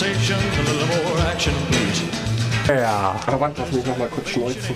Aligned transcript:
conversation, 0.00 0.38
a 0.38 0.62
little 0.62 0.86
more 1.04 1.30
action, 1.30 1.54
please. 1.70 2.02
Ja. 2.66 3.20
Aber 3.26 3.40
warte, 3.40 3.60
lass 3.60 3.72
mich 3.72 3.84
noch 3.84 3.98
mal 3.98 4.08
kurz 4.08 4.30
schneuzen. 4.30 4.74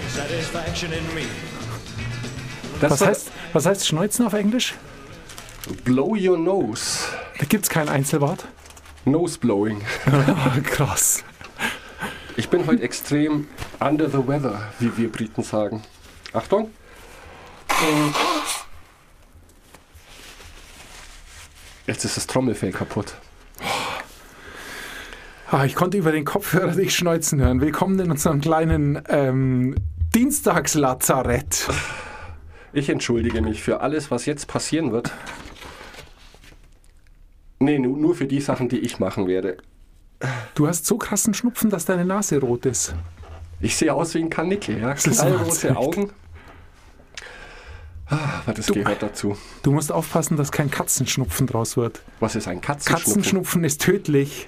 Das 2.81 2.91
Was 2.93 3.01
heißt, 3.01 3.31
was 3.53 3.67
heißt 3.67 3.87
Schneuzen 3.87 4.27
auf 4.27 4.35
Englisch? 4.35 4.75
Blow 5.85 6.15
your 6.15 6.37
nose. 6.37 7.07
Da 7.39 7.47
gibt 7.47 7.65
es 7.65 7.71
kein 7.71 7.89
Einzelwort. 7.89 8.45
Nose 9.07 9.39
blowing. 9.39 9.81
Ah, 10.07 10.59
Krass. 10.65 11.25
Ich 12.37 12.49
bin 12.51 12.67
heute 12.67 12.83
extrem 12.83 13.49
under 13.81 14.11
the 14.11 14.27
weather, 14.27 14.73
wie 14.79 14.95
wir 14.97 15.11
Briten 15.11 15.43
sagen. 15.43 15.83
Achtung. 16.33 16.71
Jetzt 21.87 22.05
ist 22.05 22.17
das 22.17 22.27
Trommelfell 22.27 22.73
kaputt. 22.73 23.15
Ah, 25.51 25.65
ich 25.65 25.75
konnte 25.75 25.99
über 25.99 26.13
den 26.13 26.25
Kopfhörer 26.25 26.73
dich 26.73 26.95
schneuzen 26.97 27.41
hören. 27.41 27.61
Willkommen 27.61 27.99
in 28.01 28.11
unserem 28.11 28.41
kleinen 28.41 29.01
ähm, 29.09 29.75
Dienstagslazarett. 30.15 31.69
Ich 32.73 32.89
entschuldige 32.89 33.41
mich 33.43 33.63
für 33.63 33.81
alles, 33.81 34.11
was 34.11 34.27
jetzt 34.27 34.49
passieren 34.49 34.91
wird. 34.91 35.13
Nee, 37.61 37.79
nu- 37.79 37.97
nur 37.97 38.15
für 38.15 38.27
die 38.27 38.41
Sachen, 38.41 38.69
die 38.69 38.79
ich 38.81 38.99
machen 38.99 39.27
werde. 39.29 39.59
Du 40.55 40.67
hast 40.67 40.87
so 40.87 40.97
krassen 40.97 41.35
Schnupfen, 41.35 41.71
dass 41.71 41.85
deine 41.85 42.05
Nase 42.05 42.41
rot 42.41 42.67
ist. 42.67 42.95
Ich 43.61 43.77
sehe 43.77 43.93
aus 43.95 44.15
wie 44.15 44.21
ein 44.21 44.31
Kanickel, 44.31 44.81
ja. 44.81 44.95
Knallrote. 44.95 45.77
Augen. 45.77 46.11
Ah, 48.07 48.41
aber 48.45 48.55
das 48.55 48.67
gehört 48.67 49.03
dazu. 49.03 49.37
Du 49.63 49.73
musst 49.73 49.93
aufpassen, 49.93 50.37
dass 50.37 50.53
kein 50.53 50.71
Katzenschnupfen 50.71 51.47
draus 51.47 51.77
wird. 51.77 52.01
Was 52.21 52.35
ist 52.35 52.49
ein 52.49 52.61
Katzenschnupfen? 52.61 53.05
Katzenschnupfen 53.15 53.65
ist 53.65 53.81
tödlich. 53.83 54.47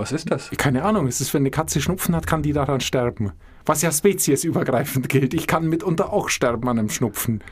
Was 0.00 0.12
ist 0.12 0.30
das? 0.30 0.48
Keine 0.56 0.82
Ahnung, 0.84 1.06
es 1.08 1.20
ist, 1.20 1.34
wenn 1.34 1.42
eine 1.42 1.50
Katze 1.50 1.78
Schnupfen 1.82 2.16
hat, 2.16 2.26
kann 2.26 2.42
die 2.42 2.54
daran 2.54 2.80
sterben. 2.80 3.32
Was 3.66 3.82
ja 3.82 3.92
speziesübergreifend 3.92 5.10
gilt. 5.10 5.34
Ich 5.34 5.46
kann 5.46 5.68
mitunter 5.68 6.10
auch 6.10 6.30
sterben 6.30 6.66
an 6.70 6.78
einem 6.78 6.88
Schnupfen. 6.88 7.44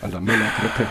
An 0.00 0.12
der 0.12 0.22
Männergrippe. 0.22 0.86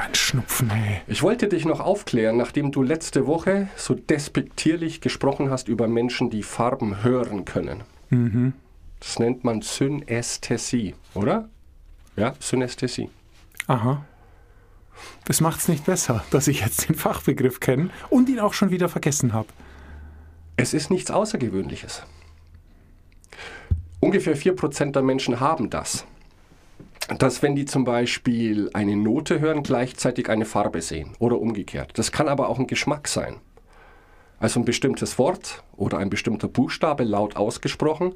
Ein 0.00 0.14
Schnupfen, 0.14 0.70
hey. 0.70 1.00
Ich 1.08 1.24
wollte 1.24 1.48
dich 1.48 1.64
noch 1.64 1.80
aufklären, 1.80 2.36
nachdem 2.36 2.70
du 2.70 2.84
letzte 2.84 3.26
Woche 3.26 3.70
so 3.74 3.94
despektierlich 3.94 5.00
gesprochen 5.00 5.50
hast 5.50 5.66
über 5.66 5.88
Menschen, 5.88 6.30
die 6.30 6.44
Farben 6.44 7.02
hören 7.02 7.44
können. 7.44 7.80
Mhm. 8.10 8.52
Das 9.00 9.18
nennt 9.18 9.42
man 9.42 9.62
Synästhesie, 9.62 10.94
oder? 11.14 11.48
Ja, 12.14 12.34
Synästhesie. 12.38 13.10
Aha. 13.66 14.04
Das 15.24 15.40
macht's 15.40 15.66
nicht 15.66 15.86
besser, 15.86 16.24
dass 16.30 16.46
ich 16.46 16.60
jetzt 16.60 16.88
den 16.88 16.94
Fachbegriff 16.94 17.58
kenne 17.58 17.90
und 18.10 18.28
ihn 18.28 18.38
auch 18.38 18.52
schon 18.52 18.70
wieder 18.70 18.88
vergessen 18.88 19.32
habe. 19.32 19.48
Es 20.62 20.74
ist 20.74 20.92
nichts 20.92 21.10
Außergewöhnliches. 21.10 22.04
Ungefähr 23.98 24.36
4% 24.36 24.92
der 24.92 25.02
Menschen 25.02 25.40
haben 25.40 25.70
das. 25.70 26.06
Dass 27.18 27.42
wenn 27.42 27.56
die 27.56 27.64
zum 27.64 27.82
Beispiel 27.84 28.70
eine 28.72 28.94
Note 28.94 29.40
hören, 29.40 29.64
gleichzeitig 29.64 30.30
eine 30.30 30.44
Farbe 30.44 30.80
sehen 30.80 31.16
oder 31.18 31.40
umgekehrt. 31.40 31.98
Das 31.98 32.12
kann 32.12 32.28
aber 32.28 32.48
auch 32.48 32.60
ein 32.60 32.68
Geschmack 32.68 33.08
sein. 33.08 33.40
Also 34.38 34.60
ein 34.60 34.64
bestimmtes 34.64 35.18
Wort 35.18 35.64
oder 35.72 35.98
ein 35.98 36.10
bestimmter 36.10 36.46
Buchstabe 36.46 37.02
laut 37.02 37.34
ausgesprochen 37.34 38.14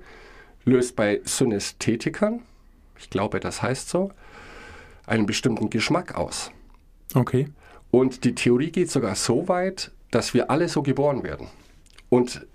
löst 0.65 0.95
bei 0.95 1.23
Synästhetikern, 1.25 2.43
ich 2.97 3.11
glaube 3.11 3.41
das 3.41 3.61
heißt 3.61 3.89
so, 3.89 4.13
einen 5.05 5.27
bestimmten 5.27 5.69
Geschmack 5.69 6.15
aus. 6.15 6.53
Okay. 7.13 7.49
Und 7.91 8.23
die 8.23 8.37
Theorie 8.37 8.71
geht 8.71 8.93
sogar 8.93 9.17
so 9.17 9.49
weit, 9.49 9.91
dass 10.13 10.33
wir 10.33 10.49
alle 10.49 10.69
so 10.69 10.85
geboren 10.85 11.25
werden. 11.25 11.49
Und 12.09 12.47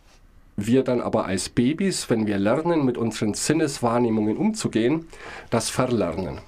wir 0.57 0.83
dann 0.83 1.01
aber 1.01 1.25
als 1.25 1.49
Babys, 1.49 2.09
wenn 2.09 2.27
wir 2.27 2.37
lernen, 2.37 2.85
mit 2.85 2.97
unseren 2.97 3.33
Sinneswahrnehmungen 3.33 4.37
umzugehen, 4.37 5.07
das 5.49 5.69
verlernen. 5.69 6.39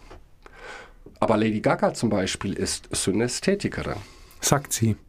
Aber 1.19 1.37
Lady 1.37 1.61
Gaga 1.61 1.93
zum 1.93 2.09
Beispiel 2.09 2.53
ist 2.53 2.87
Synästhetikerin. 2.91 3.95
Sagt 4.41 4.73
sie. 4.73 4.95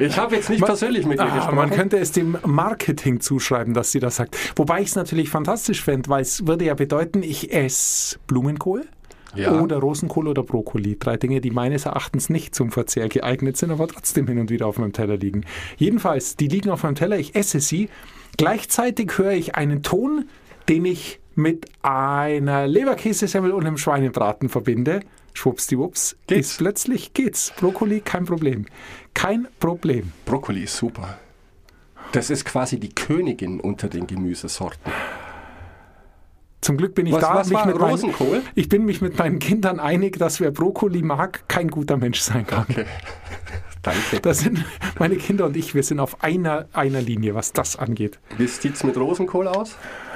Ich 0.00 0.16
habe 0.16 0.36
jetzt 0.36 0.48
nicht 0.48 0.60
Man- 0.60 0.68
persönlich 0.68 1.04
mit 1.04 1.18
ihr 1.18 1.24
Ah, 1.26 1.34
gesprochen. 1.34 1.54
man 1.56 1.68
könnte 1.70 1.98
es 1.98 2.12
dem 2.12 2.38
Marketing 2.46 3.20
zuschreiben, 3.20 3.74
dass 3.74 3.92
sie 3.92 4.00
das 4.00 4.16
sagt. 4.16 4.38
Wobei 4.56 4.80
ich 4.80 4.88
es 4.88 4.94
natürlich 4.96 5.28
fantastisch 5.28 5.82
fände, 5.84 6.08
weil 6.08 6.22
es 6.22 6.46
würde 6.46 6.64
ja 6.64 6.72
bedeuten, 6.72 7.22
ich 7.22 7.52
esse 7.52 8.18
Blumenkohl 8.26 8.86
Ja. 9.34 9.60
oder 9.60 9.78
Rosenkohl 9.78 10.28
oder 10.28 10.42
Brokkoli. 10.42 10.98
Drei 10.98 11.16
Dinge, 11.16 11.40
die 11.40 11.50
meines 11.50 11.86
Erachtens 11.86 12.28
nicht 12.28 12.54
zum 12.54 12.70
Verzehr 12.70 13.08
geeignet 13.08 13.56
sind, 13.56 13.70
aber 13.70 13.88
trotzdem 13.88 14.26
hin 14.26 14.38
und 14.38 14.50
wieder 14.50 14.66
auf 14.66 14.78
meinem 14.78 14.92
Teller 14.92 15.16
liegen. 15.16 15.44
Jedenfalls, 15.76 16.36
die 16.36 16.48
liegen 16.48 16.70
auf 16.70 16.82
meinem 16.82 16.94
Teller, 16.96 17.18
ich 17.18 17.34
esse 17.34 17.60
sie. 17.60 17.88
Gleichzeitig 18.36 19.16
höre 19.16 19.32
ich 19.32 19.54
einen 19.54 19.82
Ton, 19.82 20.26
den 20.68 20.84
ich 20.84 21.20
mit 21.34 21.66
einer 21.82 22.66
Leberkäsesemmel 22.66 23.52
und 23.52 23.66
einem 23.66 23.78
Schweinebraten 23.78 24.48
verbinde. 24.48 25.00
Schwuppsdiwupps, 25.34 26.16
Geht's? 26.26 26.50
ist 26.50 26.58
plötzlich 26.58 27.14
geht's. 27.14 27.52
Brokkoli, 27.58 28.00
kein 28.00 28.26
Problem. 28.26 28.66
Kein 29.14 29.48
Problem. 29.60 30.12
Brokkoli 30.26 30.64
ist 30.64 30.76
super. 30.76 31.18
Das 32.12 32.28
ist 32.28 32.44
quasi 32.44 32.78
die 32.78 32.90
Königin 32.94 33.58
unter 33.60 33.88
den 33.88 34.06
Gemüsesorten. 34.06 34.92
Zum 36.62 36.76
Glück 36.76 36.94
bin 36.94 37.06
ich 37.06 37.12
Was- 37.12 37.20
da. 37.20 37.34
was 37.34 37.48
mich 37.50 37.64
mit 37.64 37.76
meinen- 37.78 37.90
Rosenkohl? 37.90 38.42
ich 38.54 38.68
bin 38.68 38.84
mich 38.86 39.00
mit 39.02 39.18
meinen 39.18 39.38
Kindern 39.40 39.78
einig, 39.80 40.16
dass 40.18 40.40
wer 40.40 40.50
Brokkoli 40.52 41.02
mag, 41.02 41.44
kein 41.48 41.68
guter 41.68 41.96
Mensch 41.98 42.20
sein 42.20 42.46
kann. 42.46 42.64
Okay. 42.70 42.86
Danke. 43.82 44.20
Das 44.22 44.38
sind 44.38 44.64
meine 44.98 45.16
Kinder 45.16 45.46
und 45.46 45.56
ich, 45.56 45.74
wir 45.74 45.82
sind 45.82 45.98
auf 45.98 46.22
einer, 46.22 46.68
einer 46.72 47.00
Linie, 47.02 47.34
was 47.34 47.52
das 47.52 47.74
angeht. 47.76 48.20
Wie 48.38 48.46
sieht's 48.46 48.84
mit 48.84 48.96
Rosenkohl 48.96 49.48
aus? 49.48 49.74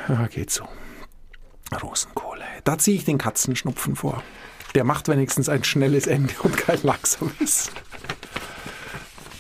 Ja, 0.09 0.29
geht 0.29 0.51
so. 0.51 0.65
Rosenkohle. 1.83 2.45
Da 2.63 2.79
ziehe 2.79 2.97
ich 2.97 3.05
den 3.05 3.19
Katzenschnupfen 3.19 3.97
vor. 3.97 4.23
Der 4.77 4.85
macht 4.85 5.09
wenigstens 5.09 5.49
ein 5.49 5.65
schnelles 5.65 6.07
Ende 6.07 6.33
und 6.45 6.57
kein 6.57 6.79
langsames. 6.85 7.71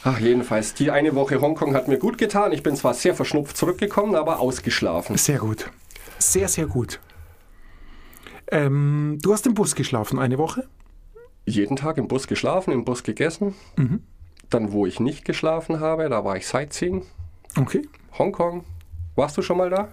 Ach, 0.03 0.19
jedenfalls, 0.19 0.75
die 0.75 0.91
eine 0.91 1.15
Woche 1.15 1.41
Hongkong 1.41 1.75
hat 1.75 1.87
mir 1.87 1.99
gut 1.99 2.19
getan. 2.19 2.51
Ich 2.53 2.65
bin 2.65 2.75
zwar 2.75 2.95
sehr 2.95 3.15
verschnupft 3.15 3.57
zurückgekommen, 3.57 4.17
aber 4.17 4.41
ausgeschlafen. 4.41 5.17
Sehr 5.17 5.39
gut. 5.39 5.71
Sehr, 6.19 6.49
sehr 6.49 6.67
gut. 6.67 7.01
Ähm, 8.51 9.19
du 9.23 9.33
hast 9.33 9.47
im 9.47 9.55
Bus 9.55 9.75
geschlafen 9.75 10.19
eine 10.19 10.39
Woche? 10.39 10.69
Jeden 11.45 11.77
Tag 11.77 11.99
im 11.99 12.09
Bus 12.09 12.27
geschlafen, 12.27 12.73
im 12.73 12.85
Bus 12.85 13.03
gegessen. 13.03 13.55
Dann, 14.51 14.73
wo 14.73 14.87
ich 14.87 15.01
nicht 15.01 15.25
geschlafen 15.25 15.81
habe, 15.81 16.09
da 16.09 16.25
war 16.25 16.37
ich 16.37 16.47
Sightseeing. 16.47 17.05
Okay. 17.57 17.83
Hongkong. 18.19 18.65
Warst 19.15 19.37
du 19.37 19.43
schon 19.43 19.59
mal 19.59 19.71
da? 19.71 19.93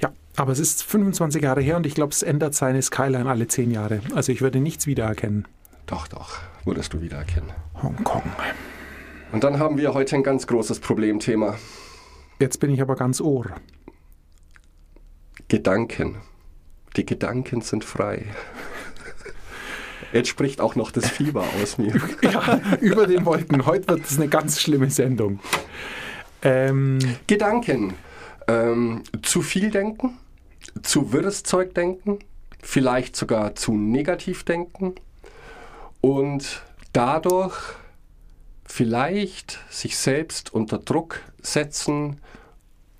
Ja, 0.00 0.12
aber 0.36 0.52
es 0.52 0.58
ist 0.58 0.82
25 0.82 1.42
Jahre 1.42 1.60
her 1.60 1.76
und 1.76 1.86
ich 1.86 1.94
glaube, 1.94 2.12
es 2.12 2.22
ändert 2.22 2.54
seine 2.54 2.82
Skyline 2.82 3.28
alle 3.28 3.46
10 3.46 3.70
Jahre. 3.70 4.00
Also 4.14 4.32
ich 4.32 4.40
würde 4.40 4.60
nichts 4.60 4.86
wiedererkennen. 4.86 5.46
Doch, 5.86 6.08
doch, 6.08 6.38
würdest 6.64 6.92
du 6.92 7.00
wiedererkennen. 7.00 7.50
Hongkong. 7.82 8.22
Und 9.32 9.44
dann 9.44 9.58
haben 9.58 9.76
wir 9.78 9.94
heute 9.94 10.16
ein 10.16 10.22
ganz 10.22 10.46
großes 10.46 10.80
Problemthema. 10.80 11.56
Jetzt 12.40 12.58
bin 12.58 12.70
ich 12.70 12.80
aber 12.80 12.96
ganz 12.96 13.20
Ohr. 13.20 13.46
Gedanken. 15.50 16.16
Die 16.96 17.04
Gedanken 17.04 17.60
sind 17.60 17.84
frei. 17.84 18.24
Jetzt 20.12 20.28
spricht 20.28 20.60
auch 20.60 20.76
noch 20.76 20.92
das 20.92 21.10
Fieber 21.10 21.44
aus 21.60 21.76
mir. 21.76 21.92
Ja, 22.22 22.60
über 22.80 23.06
den 23.08 23.26
Wolken. 23.26 23.66
Heute 23.66 23.88
wird 23.88 24.06
es 24.06 24.16
eine 24.16 24.28
ganz 24.28 24.60
schlimme 24.60 24.90
Sendung. 24.90 25.40
Ähm, 26.42 27.00
Gedanken. 27.26 27.94
Ähm, 28.46 29.02
zu 29.22 29.42
viel 29.42 29.70
denken, 29.70 30.18
zu 30.82 31.12
wirres 31.12 31.42
Zeug 31.42 31.74
denken, 31.74 32.20
vielleicht 32.62 33.16
sogar 33.16 33.56
zu 33.56 33.74
negativ 33.74 34.44
denken 34.44 34.94
und 36.00 36.62
dadurch 36.92 37.56
vielleicht 38.64 39.58
sich 39.68 39.96
selbst 39.96 40.54
unter 40.54 40.78
Druck 40.78 41.20
setzen 41.42 42.20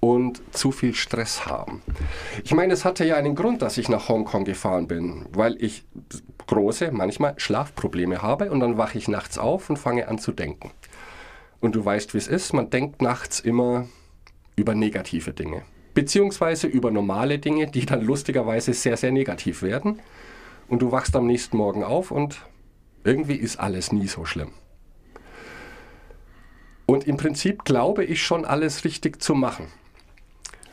und 0.00 0.40
zu 0.54 0.72
viel 0.72 0.94
Stress 0.94 1.46
haben. 1.46 1.82
Ich 2.42 2.54
meine, 2.54 2.72
es 2.72 2.84
hatte 2.84 3.04
ja 3.04 3.16
einen 3.16 3.34
Grund, 3.34 3.60
dass 3.62 3.76
ich 3.76 3.88
nach 3.88 4.08
Hongkong 4.08 4.44
gefahren 4.44 4.88
bin, 4.88 5.26
weil 5.32 5.62
ich 5.62 5.84
große, 6.46 6.90
manchmal 6.90 7.34
Schlafprobleme 7.36 8.22
habe 8.22 8.50
und 8.50 8.60
dann 8.60 8.78
wache 8.78 8.98
ich 8.98 9.08
nachts 9.08 9.38
auf 9.38 9.68
und 9.68 9.76
fange 9.76 10.08
an 10.08 10.18
zu 10.18 10.32
denken. 10.32 10.70
Und 11.60 11.74
du 11.74 11.84
weißt, 11.84 12.14
wie 12.14 12.18
es 12.18 12.26
ist, 12.26 12.54
man 12.54 12.70
denkt 12.70 13.02
nachts 13.02 13.40
immer 13.40 13.86
über 14.56 14.74
negative 14.74 15.32
Dinge. 15.32 15.62
Beziehungsweise 15.92 16.66
über 16.66 16.90
normale 16.90 17.38
Dinge, 17.38 17.66
die 17.66 17.84
dann 17.84 18.00
lustigerweise 18.00 18.72
sehr, 18.72 18.96
sehr 18.96 19.12
negativ 19.12 19.62
werden. 19.62 20.00
Und 20.68 20.80
du 20.80 20.92
wachst 20.92 21.14
am 21.16 21.26
nächsten 21.26 21.56
Morgen 21.56 21.84
auf 21.84 22.10
und 22.10 22.46
irgendwie 23.04 23.34
ist 23.34 23.58
alles 23.58 23.92
nie 23.92 24.06
so 24.06 24.24
schlimm. 24.24 24.52
Und 26.86 27.06
im 27.06 27.16
Prinzip 27.16 27.64
glaube 27.64 28.04
ich 28.04 28.22
schon 28.22 28.44
alles 28.44 28.84
richtig 28.84 29.22
zu 29.22 29.34
machen. 29.34 29.66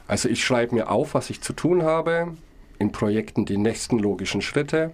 Also 0.07 0.29
ich 0.29 0.43
schreibe 0.43 0.75
mir 0.75 0.89
auf, 0.89 1.13
was 1.13 1.29
ich 1.29 1.41
zu 1.41 1.53
tun 1.53 1.83
habe, 1.83 2.35
in 2.79 2.91
Projekten 2.91 3.45
die 3.45 3.57
nächsten 3.57 3.99
logischen 3.99 4.41
Schritte. 4.41 4.91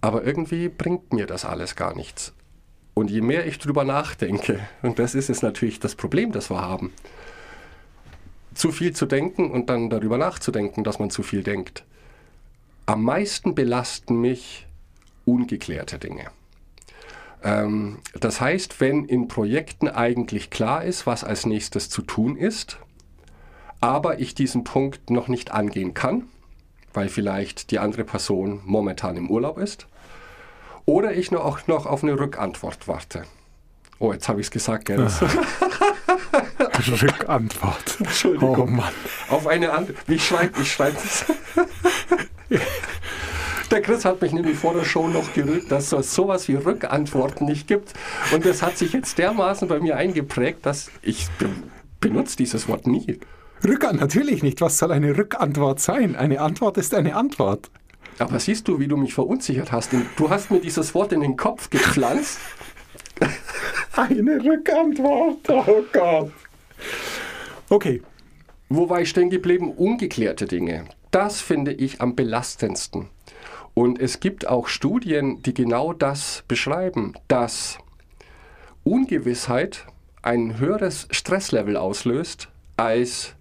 Aber 0.00 0.24
irgendwie 0.24 0.68
bringt 0.68 1.12
mir 1.12 1.26
das 1.26 1.44
alles 1.44 1.76
gar 1.76 1.94
nichts. 1.94 2.34
Und 2.94 3.10
je 3.10 3.20
mehr 3.20 3.46
ich 3.46 3.58
drüber 3.58 3.84
nachdenke, 3.84 4.60
und 4.82 4.98
das 4.98 5.14
ist 5.14 5.28
jetzt 5.28 5.42
natürlich 5.42 5.80
das 5.80 5.94
Problem, 5.94 6.32
das 6.32 6.50
wir 6.50 6.60
haben, 6.60 6.92
zu 8.54 8.72
viel 8.72 8.94
zu 8.94 9.06
denken 9.06 9.50
und 9.50 9.70
dann 9.70 9.90
darüber 9.90 10.18
nachzudenken, 10.18 10.84
dass 10.84 10.98
man 10.98 11.10
zu 11.10 11.22
viel 11.22 11.42
denkt. 11.42 11.84
Am 12.84 13.02
meisten 13.04 13.54
belasten 13.54 14.20
mich 14.20 14.66
ungeklärte 15.24 15.98
Dinge. 15.98 16.26
Ähm, 17.42 18.00
das 18.18 18.40
heißt, 18.40 18.80
wenn 18.80 19.04
in 19.04 19.28
Projekten 19.28 19.88
eigentlich 19.88 20.50
klar 20.50 20.84
ist, 20.84 21.06
was 21.06 21.24
als 21.24 21.46
nächstes 21.46 21.88
zu 21.88 22.02
tun 22.02 22.36
ist, 22.36 22.78
aber 23.80 24.20
ich 24.20 24.34
diesen 24.34 24.64
Punkt 24.64 25.10
noch 25.10 25.28
nicht 25.28 25.52
angehen 25.52 25.94
kann, 25.94 26.24
weil 26.92 27.08
vielleicht 27.08 27.70
die 27.70 27.78
andere 27.78 28.04
Person 28.04 28.60
momentan 28.64 29.16
im 29.16 29.30
Urlaub 29.30 29.58
ist, 29.58 29.86
oder 30.86 31.12
ich 31.12 31.30
noch, 31.30 31.44
auch 31.44 31.66
noch 31.66 31.86
auf 31.86 32.02
eine 32.02 32.18
Rückantwort 32.18 32.88
warte. 32.88 33.22
Oh, 33.98 34.12
jetzt 34.12 34.28
habe 34.28 34.40
ich 34.40 34.46
es 34.46 34.50
gesagt, 34.50 34.86
gell? 34.86 34.98
Rückantwort. 37.02 37.96
Entschuldigung. 38.00 38.58
Oh 38.58 38.66
Mann. 38.66 38.92
Auf 39.28 39.46
eine 39.46 39.72
andere. 39.72 39.96
Wie 40.06 40.18
schreibe 40.18 40.60
ich 40.60 40.72
schreibe 40.72 40.96
es? 40.96 41.24
Der 43.70 43.82
Chris 43.82 44.04
hat 44.04 44.20
mich 44.20 44.32
nämlich 44.32 44.58
vor 44.58 44.74
der 44.74 44.84
Show 44.84 45.06
noch 45.06 45.32
gerügt, 45.32 45.70
dass 45.70 45.92
es 45.92 46.12
sowas 46.12 46.48
wie 46.48 46.56
Rückantworten 46.56 47.46
nicht 47.46 47.68
gibt. 47.68 47.92
Und 48.32 48.44
das 48.44 48.62
hat 48.62 48.76
sich 48.76 48.92
jetzt 48.92 49.16
dermaßen 49.16 49.68
bei 49.68 49.78
mir 49.78 49.96
eingeprägt, 49.96 50.66
dass 50.66 50.90
ich 51.02 51.28
be 51.38 51.48
benutze 52.00 52.36
dieses 52.36 52.66
Wort 52.66 52.88
nie. 52.88 53.20
Rückantwort, 53.62 54.00
natürlich 54.00 54.42
nicht. 54.42 54.60
Was 54.60 54.78
soll 54.78 54.92
eine 54.92 55.16
Rückantwort 55.16 55.80
sein? 55.80 56.16
Eine 56.16 56.40
Antwort 56.40 56.78
ist 56.78 56.94
eine 56.94 57.14
Antwort. 57.14 57.70
Aber 58.18 58.38
siehst 58.38 58.68
du, 58.68 58.78
wie 58.78 58.88
du 58.88 58.96
mich 58.96 59.14
verunsichert 59.14 59.72
hast? 59.72 59.92
Du 60.16 60.30
hast 60.30 60.50
mir 60.50 60.60
dieses 60.60 60.94
Wort 60.94 61.12
in 61.12 61.20
den 61.20 61.36
Kopf 61.36 61.70
gepflanzt. 61.70 62.38
Eine 63.96 64.42
Rückantwort, 64.42 65.48
oh 65.48 65.84
Gott. 65.92 66.32
Okay, 67.68 68.02
Wo 68.68 68.88
war 68.88 69.00
ich 69.00 69.10
stehen 69.10 69.30
geblieben? 69.30 69.72
Ungeklärte 69.72 70.46
Dinge. 70.46 70.84
Das 71.10 71.40
finde 71.40 71.72
ich 71.72 72.00
am 72.00 72.14
belastendsten. 72.14 73.08
Und 73.74 74.00
es 74.00 74.20
gibt 74.20 74.46
auch 74.46 74.68
Studien, 74.68 75.42
die 75.42 75.54
genau 75.54 75.92
das 75.92 76.44
beschreiben, 76.46 77.14
dass 77.26 77.78
Ungewissheit 78.84 79.86
ein 80.22 80.58
höheres 80.58 81.08
Stresslevel 81.10 81.76
auslöst 81.76 82.48
als 82.76 83.34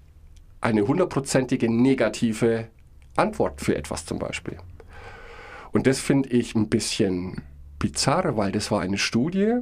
eine 0.62 0.88
hundertprozentige 0.88 1.72
negative 1.72 2.68
Antwort 3.16 3.62
für 3.62 3.76
etwas 3.76 4.06
zum 4.06 4.20
Beispiel. 4.20 4.58
Und 5.72 5.88
das 5.88 6.00
finde 6.00 6.30
ich 6.30 6.56
ein 6.56 6.70
bisschen 6.70 7.42
bizarr, 7.78 8.38
weil 8.38 8.52
das 8.52 8.72
war 8.72 8.82
eine 8.82 8.98
Studie 8.98 9.58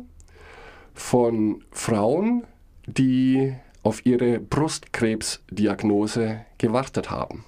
von 0.94 1.64
Frauen, 1.72 2.46
die 2.86 3.54
auf 3.84 4.06
ihre 4.06 4.40
Brustkrebsdiagnose 4.40 6.46
gewartet 6.58 7.10
haben. 7.10 7.44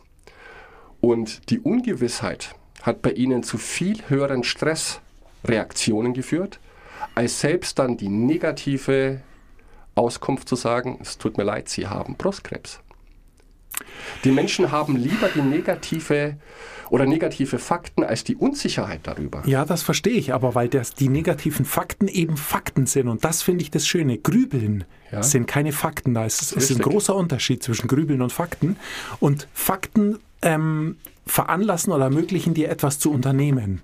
Und 1.02 1.50
die 1.50 1.60
Ungewissheit 1.60 2.56
hat 2.82 3.02
bei 3.02 3.12
ihnen 3.12 3.44
zu 3.44 3.58
viel 3.58 4.02
höheren 4.08 4.44
Stressreaktionen 4.44 6.14
geführt, 6.14 6.60
als 7.16 7.42
selbst 7.42 7.80
dann 7.80 7.98
die 7.98 8.10
negative 8.10 9.22
Auskunft 9.96 10.48
zu 10.48 10.56
sagen, 10.56 11.00
es 11.02 11.18
tut 11.18 11.38
mir 11.38 11.44
leid, 11.44 11.68
Sie 11.70 11.88
haben 11.88 12.16
Brustkrebs. 12.16 12.82
Die 14.24 14.32
Menschen 14.32 14.72
haben 14.72 14.96
lieber 14.96 15.30
die 15.34 15.42
negative 15.42 16.36
oder 16.90 17.06
negative 17.06 17.60
Fakten 17.60 18.04
als 18.04 18.24
die 18.24 18.36
Unsicherheit 18.36 19.02
darüber. 19.04 19.44
ja, 19.46 19.64
das 19.64 19.84
verstehe 19.84 20.14
ich, 20.14 20.34
aber 20.34 20.56
weil 20.56 20.70
das, 20.70 20.96
die 20.96 21.08
negativen 21.08 21.64
Fakten 21.66 22.08
eben 22.08 22.36
Fakten 22.36 22.88
sind 22.88 23.08
und 23.08 23.24
das 23.24 23.44
finde 23.44 23.62
ich 23.64 23.70
das 23.72 23.86
Schöne. 23.88 24.18
Grübeln 24.18 24.86
Ja. 25.12 25.22
sind 25.24 25.46
keine 25.48 25.72
Fakten. 25.72 26.14
Da 26.16 26.26
ist, 26.26 26.52
ist 26.52 26.72
ein 26.72 26.80
großer 26.80 27.16
Unterschied 27.16 27.62
zwischen 27.64 27.88
Grübeln 27.88 28.22
und 28.22 28.32
Fakten. 28.32 28.76
Und 29.20 29.48
Fakten 29.54 30.18
ähm, 30.42 30.98
veranlassen 31.26 31.94
oder 31.94 32.06
ermöglichen 32.06 32.54
dir 32.54 32.70
etwas 32.70 32.98
zu 33.00 33.12
unternehmen. 33.12 33.82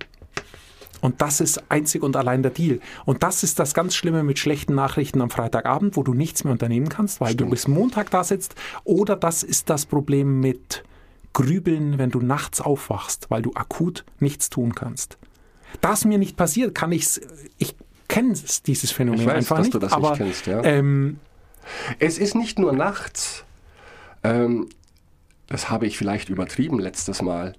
Und 1.00 1.20
das 1.20 1.40
ist 1.40 1.70
einzig 1.70 2.02
und 2.02 2.16
allein 2.16 2.42
der 2.42 2.50
Deal. 2.50 2.80
Und 3.04 3.22
das 3.22 3.42
ist 3.42 3.58
das 3.58 3.74
ganz 3.74 3.94
Schlimme 3.94 4.22
mit 4.22 4.38
schlechten 4.38 4.74
Nachrichten 4.74 5.20
am 5.20 5.30
Freitagabend, 5.30 5.96
wo 5.96 6.02
du 6.02 6.14
nichts 6.14 6.44
mehr 6.44 6.52
unternehmen 6.52 6.88
kannst, 6.88 7.20
weil 7.20 7.34
du 7.34 7.48
bis 7.48 7.68
Montag 7.68 8.10
da 8.10 8.24
sitzt. 8.24 8.54
Oder 8.84 9.16
das 9.16 9.42
ist 9.42 9.68
das 9.70 9.86
Problem 9.86 10.40
mit 10.40 10.84
Grübeln, 11.32 11.98
wenn 11.98 12.10
du 12.10 12.20
nachts 12.20 12.60
aufwachst, 12.60 13.26
weil 13.30 13.42
du 13.42 13.52
akut 13.54 14.04
nichts 14.20 14.48
tun 14.48 14.74
kannst. 14.74 15.18
Das 15.82 16.04
mir 16.04 16.18
nicht 16.18 16.36
passiert, 16.36 16.74
kann 16.74 16.92
ich's. 16.92 17.20
Ich 17.58 17.76
kenne 18.08 18.34
dieses 18.66 18.90
Phänomen 18.90 19.20
Ich 19.20 19.26
weiß, 19.26 19.34
einfach 19.36 19.56
dass 19.56 19.64
nicht. 19.66 19.74
du 19.74 19.78
das 19.78 19.90
nicht 19.96 20.06
aber 20.06 20.16
kennst, 20.16 20.46
ja. 20.46 20.62
ähm, 20.64 21.18
Es 21.98 22.18
ist 22.18 22.34
nicht 22.34 22.58
nur 22.58 22.72
nachts. 22.72 23.44
Ähm, 24.22 24.68
das 25.48 25.70
habe 25.70 25.86
ich 25.86 25.98
vielleicht 25.98 26.28
übertrieben 26.28 26.78
letztes 26.78 27.22
Mal. 27.22 27.54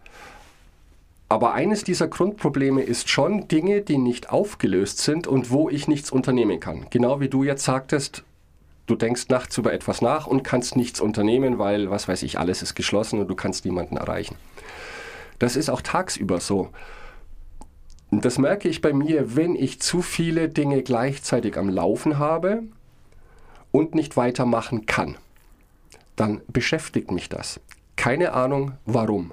Aber 1.30 1.54
eines 1.54 1.84
dieser 1.84 2.08
Grundprobleme 2.08 2.82
ist 2.82 3.10
schon 3.10 3.48
Dinge, 3.48 3.82
die 3.82 3.98
nicht 3.98 4.30
aufgelöst 4.30 5.00
sind 5.00 5.28
und 5.28 5.52
wo 5.52 5.70
ich 5.70 5.88
nichts 5.88 6.10
unternehmen 6.10 6.60
kann. 6.60 6.86
Genau 6.90 7.20
wie 7.20 7.28
du 7.28 7.44
jetzt 7.44 7.66
sagtest, 7.66 8.24
du 8.86 8.96
denkst 8.96 9.28
nachts 9.28 9.58
über 9.58 9.74
etwas 9.74 10.02
nach 10.02 10.26
und 10.26 10.44
kannst 10.44 10.78
nichts 10.78 11.02
unternehmen, 11.02 11.60
weil, 11.60 11.90
was 11.90 12.08
weiß 12.08 12.24
ich, 12.24 12.40
alles 12.40 12.62
ist 12.62 12.76
geschlossen 12.76 13.20
und 13.20 13.28
du 13.28 13.36
kannst 13.36 13.66
niemanden 13.66 13.98
erreichen. 13.98 14.38
Das 15.38 15.58
ist 15.58 15.70
auch 15.70 15.82
tagsüber 15.82 16.40
so. 16.40 16.70
Und 18.10 18.24
das 18.24 18.38
merke 18.38 18.70
ich 18.70 18.82
bei 18.82 18.94
mir, 18.94 19.36
wenn 19.36 19.56
ich 19.56 19.82
zu 19.82 20.02
viele 20.02 20.48
Dinge 20.48 20.82
gleichzeitig 20.82 21.58
am 21.58 21.68
Laufen 21.68 22.18
habe 22.18 22.64
und 23.72 23.96
nicht 23.96 24.16
weitermachen 24.16 24.86
kann, 24.86 25.18
dann 26.16 26.42
beschäftigt 26.48 27.12
mich 27.12 27.28
das. 27.28 27.60
Keine 27.98 28.32
Ahnung 28.32 28.74
warum. 28.86 29.32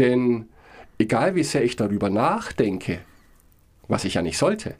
Denn 0.00 0.48
egal 0.98 1.34
wie 1.34 1.44
sehr 1.44 1.64
ich 1.64 1.76
darüber 1.76 2.10
nachdenke, 2.10 3.00
was 3.86 4.04
ich 4.04 4.14
ja 4.14 4.22
nicht 4.22 4.38
sollte, 4.38 4.74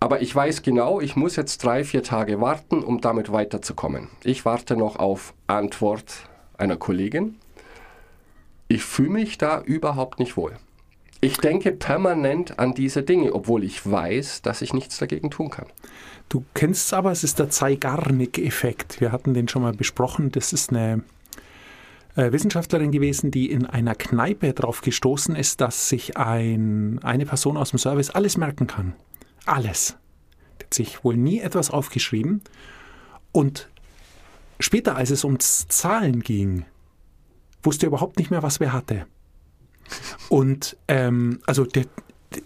aber 0.00 0.22
ich 0.22 0.34
weiß 0.34 0.62
genau, 0.62 1.00
ich 1.00 1.16
muss 1.16 1.36
jetzt 1.36 1.64
drei, 1.64 1.82
vier 1.82 2.02
Tage 2.02 2.40
warten, 2.40 2.84
um 2.84 3.00
damit 3.00 3.32
weiterzukommen. 3.32 4.08
Ich 4.22 4.44
warte 4.44 4.76
noch 4.76 4.96
auf 4.96 5.34
Antwort 5.48 6.28
einer 6.56 6.76
Kollegin. 6.76 7.36
Ich 8.68 8.84
fühle 8.84 9.10
mich 9.10 9.38
da 9.38 9.60
überhaupt 9.60 10.20
nicht 10.20 10.36
wohl. 10.36 10.52
Ich 11.20 11.38
denke 11.38 11.72
permanent 11.72 12.60
an 12.60 12.74
diese 12.74 13.02
Dinge, 13.02 13.32
obwohl 13.32 13.64
ich 13.64 13.90
weiß, 13.90 14.42
dass 14.42 14.62
ich 14.62 14.72
nichts 14.72 14.98
dagegen 14.98 15.30
tun 15.30 15.50
kann. 15.50 15.66
Du 16.28 16.44
kennst 16.54 16.86
es 16.86 16.92
aber, 16.92 17.10
es 17.10 17.24
ist 17.24 17.40
der 17.40 17.50
Zeigarnik-Effekt. 17.50 19.00
Wir 19.00 19.10
hatten 19.10 19.34
den 19.34 19.48
schon 19.48 19.62
mal 19.62 19.72
besprochen. 19.72 20.30
Das 20.30 20.52
ist 20.52 20.70
eine 20.70 21.02
äh, 22.18 22.32
Wissenschaftlerin 22.32 22.90
gewesen, 22.90 23.30
die 23.30 23.48
in 23.48 23.64
einer 23.64 23.94
Kneipe 23.94 24.52
darauf 24.52 24.80
gestoßen 24.80 25.36
ist, 25.36 25.60
dass 25.60 25.88
sich 25.88 26.16
ein, 26.16 26.98
eine 27.04 27.24
Person 27.26 27.56
aus 27.56 27.70
dem 27.70 27.78
Service 27.78 28.10
alles 28.10 28.36
merken 28.36 28.66
kann. 28.66 28.94
Alles. 29.46 29.96
Die 30.58 30.64
hat 30.64 30.74
sich 30.74 31.04
wohl 31.04 31.16
nie 31.16 31.38
etwas 31.38 31.70
aufgeschrieben. 31.70 32.42
Und 33.30 33.70
später, 34.58 34.96
als 34.96 35.10
es 35.10 35.22
ums 35.22 35.68
Zahlen 35.68 36.20
ging, 36.20 36.64
wusste 37.62 37.86
er 37.86 37.88
überhaupt 37.88 38.18
nicht 38.18 38.32
mehr, 38.32 38.42
was 38.42 38.58
wer 38.58 38.72
hatte. 38.72 39.06
Und 40.28 40.76
ähm, 40.88 41.40
also 41.46 41.64
der, 41.64 41.84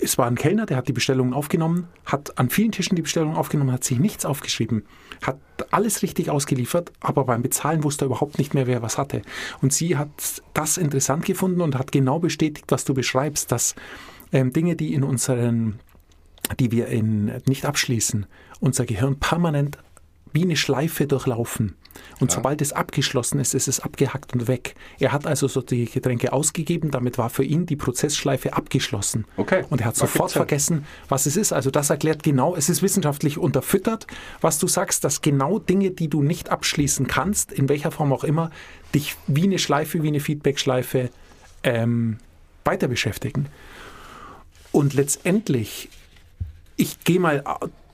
es 0.01 0.17
war 0.17 0.27
ein 0.27 0.37
Kellner, 0.37 0.67
der 0.67 0.77
hat 0.77 0.89
die 0.89 0.93
Bestellungen 0.93 1.35
aufgenommen, 1.35 1.89
hat 2.05 2.39
an 2.39 2.51
vielen 2.51 2.71
Tischen 2.71 2.95
die 2.95 3.03
Bestellungen 3.03 3.37
aufgenommen, 3.37 3.73
hat 3.73 3.85
sich 3.85 3.99
nichts 3.99 4.25
aufgeschrieben, 4.25 4.85
hat 5.23 5.39
alles 5.71 6.03
richtig 6.03 6.31
ausgeliefert, 6.31 6.93
aber 7.01 7.25
beim 7.25 7.43
Bezahlen 7.43 7.83
wusste 7.83 8.05
er 8.05 8.07
überhaupt 8.07 8.39
nicht 8.39 8.55
mehr, 8.55 8.67
wer 8.67 8.83
was 8.83 8.97
hatte. 8.97 9.23
Und 9.61 9.73
sie 9.73 9.97
hat 9.97 10.43
das 10.55 10.77
interessant 10.77 11.25
gefunden 11.25 11.61
und 11.61 11.77
hat 11.77 11.91
genau 11.91 12.21
bestätigt, 12.21 12.67
was 12.69 12.85
du 12.85 12.95
beschreibst, 12.95 13.51
dass 13.51 13.75
ähm, 14.33 14.53
Dinge, 14.53 14.77
die 14.77 14.95
in 14.95 15.03
unseren, 15.03 15.81
die 16.61 16.71
wir 16.71 16.87
in, 16.87 17.33
nicht 17.47 17.65
abschließen, 17.65 18.27
unser 18.61 18.87
Gehirn 18.87 19.19
permanent 19.19 19.79
wie 20.33 20.43
eine 20.43 20.57
Schleife 20.57 21.07
durchlaufen. 21.07 21.77
Und 22.21 22.31
sobald 22.31 22.63
es 22.63 22.73
abgeschlossen 22.73 23.41
ist, 23.41 23.55
ist 23.55 23.69
es 23.69 23.81
abgehackt 23.81 24.33
und 24.33 24.49
weg. 24.49 24.75
Er 24.99 25.13
hat 25.13 25.27
also 25.27 25.49
so 25.49 25.61
die 25.61 25.87
Getränke 25.87 26.33
ausgegeben, 26.33 26.91
damit 26.91 27.19
war 27.19 27.31
für 27.31 27.45
ihn 27.45 27.67
die 27.67 27.77
Prozessschleife 27.77 28.55
abgeschlossen. 28.55 29.25
Okay. 29.37 29.65
Und 29.71 29.81
er 29.81 29.89
hat 29.89 29.97
sofort 29.97 30.33
vergessen, 30.33 30.87
was 31.09 31.27
es 31.27 31.37
ist. 31.37 31.53
Also 31.53 31.71
das 31.71 31.91
erklärt 31.91 32.23
genau, 32.23 32.55
es 32.55 32.69
ist 32.69 32.83
wissenschaftlich 32.83 33.39
unterfüttert, 33.39 34.07
was 34.41 34.59
du 34.59 34.69
sagst, 34.69 35.05
dass 35.05 35.21
genau 35.21 35.59
Dinge, 35.59 35.91
die 35.91 36.09
du 36.09 36.23
nicht 36.23 36.51
abschließen 36.51 37.07
kannst, 37.07 37.53
in 37.53 37.69
welcher 37.69 37.91
Form 37.91 38.13
auch 38.13 38.25
immer, 38.25 38.51
dich 38.95 39.17
wie 39.27 39.45
eine 39.45 39.59
Schleife, 39.59 40.03
wie 40.03 40.09
eine 40.09 40.21
Feedbackschleife 40.21 41.11
ähm, 41.63 42.19
weiter 42.65 42.89
beschäftigen. 42.89 43.47
Und 44.71 44.95
letztendlich, 44.95 45.89
ich 46.77 47.01
gehe 47.01 47.21
mal 47.21 47.43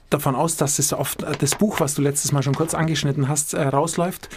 davon 0.09 0.35
aus, 0.35 0.57
dass 0.57 0.79
es 0.79 0.93
oft 0.93 1.25
das 1.41 1.55
Buch, 1.55 1.79
was 1.79 1.95
du 1.95 2.01
letztes 2.01 2.31
Mal 2.31 2.43
schon 2.43 2.55
kurz 2.55 2.73
angeschnitten 2.73 3.27
hast, 3.27 3.53
äh, 3.53 3.61
rausläuft. 3.61 4.29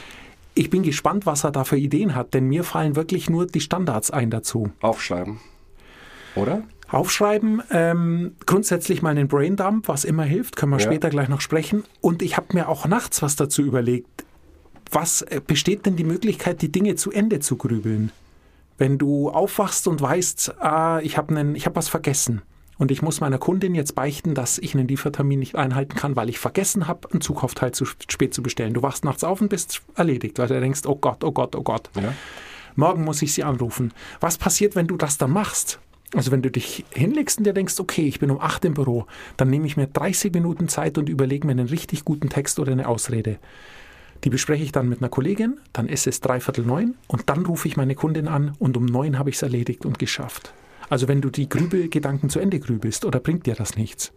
Ich 0.54 0.68
bin 0.68 0.82
gespannt, 0.82 1.24
was 1.24 1.44
er 1.44 1.50
da 1.50 1.64
für 1.64 1.78
Ideen 1.78 2.14
hat, 2.14 2.34
denn 2.34 2.46
mir 2.46 2.62
fallen 2.62 2.94
wirklich 2.94 3.30
nur 3.30 3.46
die 3.46 3.60
Standards 3.60 4.10
ein 4.10 4.30
dazu. 4.30 4.70
Aufschreiben. 4.80 5.40
Oder? 6.34 6.62
Aufschreiben, 6.90 7.62
ähm, 7.70 8.36
grundsätzlich 8.44 9.00
mal 9.00 9.10
einen 9.10 9.28
Braindump, 9.28 9.88
was 9.88 10.04
immer 10.04 10.24
hilft, 10.24 10.56
können 10.56 10.72
wir 10.72 10.78
Ja. 10.78 10.84
später 10.84 11.08
gleich 11.08 11.28
noch 11.28 11.40
sprechen. 11.40 11.84
Und 12.02 12.20
ich 12.20 12.36
habe 12.36 12.48
mir 12.52 12.68
auch 12.68 12.86
nachts 12.86 13.22
was 13.22 13.34
dazu 13.34 13.62
überlegt. 13.62 14.24
Was 14.90 15.22
äh, 15.22 15.40
besteht 15.46 15.86
denn 15.86 15.96
die 15.96 16.04
Möglichkeit, 16.04 16.60
die 16.60 16.70
Dinge 16.70 16.96
zu 16.96 17.10
Ende 17.10 17.40
zu 17.40 17.56
grübeln? 17.56 18.12
Wenn 18.76 18.98
du 18.98 19.30
aufwachst 19.30 19.88
und 19.88 20.02
weißt, 20.02 20.60
ah, 20.60 21.00
ich 21.02 21.16
habe 21.16 21.34
hab 21.64 21.76
was 21.76 21.88
vergessen 21.88 22.42
und 22.78 22.90
ich 22.90 23.02
muss 23.02 23.20
meiner 23.20 23.38
Kundin 23.38 23.74
jetzt 23.74 23.94
beichten, 23.94 24.34
dass 24.34 24.58
ich 24.58 24.74
einen 24.74 24.88
Liefertermin 24.88 25.38
nicht 25.38 25.56
einhalten 25.56 25.94
kann, 25.94 26.16
weil 26.16 26.28
ich 26.28 26.38
vergessen 26.38 26.88
habe, 26.88 27.08
ein 27.12 27.20
Zukaufteil 27.20 27.72
zu 27.72 27.84
spät 27.84 28.34
zu 28.34 28.42
bestellen. 28.42 28.74
Du 28.74 28.82
wachst 28.82 29.04
nachts 29.04 29.24
auf 29.24 29.40
und 29.40 29.48
bist 29.48 29.82
erledigt, 29.94 30.38
weil 30.38 30.48
du 30.48 30.58
denkst, 30.58 30.82
oh 30.86 30.96
Gott, 30.96 31.22
oh 31.24 31.32
Gott, 31.32 31.54
oh 31.54 31.62
Gott. 31.62 31.90
Ja. 31.94 32.14
Morgen 32.74 33.04
muss 33.04 33.22
ich 33.22 33.34
sie 33.34 33.44
anrufen. 33.44 33.92
Was 34.20 34.38
passiert, 34.38 34.74
wenn 34.74 34.86
du 34.86 34.96
das 34.96 35.18
dann 35.18 35.30
machst? 35.30 35.78
Also 36.14 36.30
wenn 36.30 36.42
du 36.42 36.50
dich 36.50 36.84
hinlegst 36.90 37.38
und 37.38 37.44
dir 37.44 37.54
denkst, 37.54 37.78
okay, 37.80 38.06
ich 38.06 38.20
bin 38.20 38.30
um 38.30 38.40
8 38.40 38.66
im 38.66 38.74
Büro, 38.74 39.06
dann 39.36 39.48
nehme 39.48 39.66
ich 39.66 39.76
mir 39.76 39.86
30 39.86 40.32
Minuten 40.32 40.68
Zeit 40.68 40.98
und 40.98 41.08
überlege 41.08 41.46
mir 41.46 41.52
einen 41.52 41.68
richtig 41.68 42.04
guten 42.04 42.28
Text 42.28 42.58
oder 42.58 42.72
eine 42.72 42.86
Ausrede. 42.86 43.38
Die 44.24 44.30
bespreche 44.30 44.62
ich 44.62 44.72
dann 44.72 44.88
mit 44.88 45.00
einer 45.00 45.08
Kollegin, 45.08 45.58
dann 45.72 45.88
ist 45.88 46.06
es 46.06 46.20
dreiviertel 46.20 46.64
neun 46.64 46.94
und 47.08 47.28
dann 47.28 47.44
rufe 47.44 47.66
ich 47.66 47.76
meine 47.76 47.94
Kundin 47.94 48.28
an 48.28 48.54
und 48.58 48.76
um 48.76 48.84
neun 48.84 49.18
habe 49.18 49.30
ich 49.30 49.36
es 49.36 49.42
erledigt 49.42 49.84
und 49.84 49.98
geschafft. 49.98 50.52
Also 50.88 51.08
wenn 51.08 51.20
du 51.20 51.30
die 51.30 51.48
Grübelgedanken 51.48 52.28
zu 52.30 52.38
Ende 52.40 52.60
grübelst, 52.60 53.04
oder 53.04 53.20
bringt 53.20 53.46
dir 53.46 53.54
das 53.54 53.76
nichts? 53.76 54.12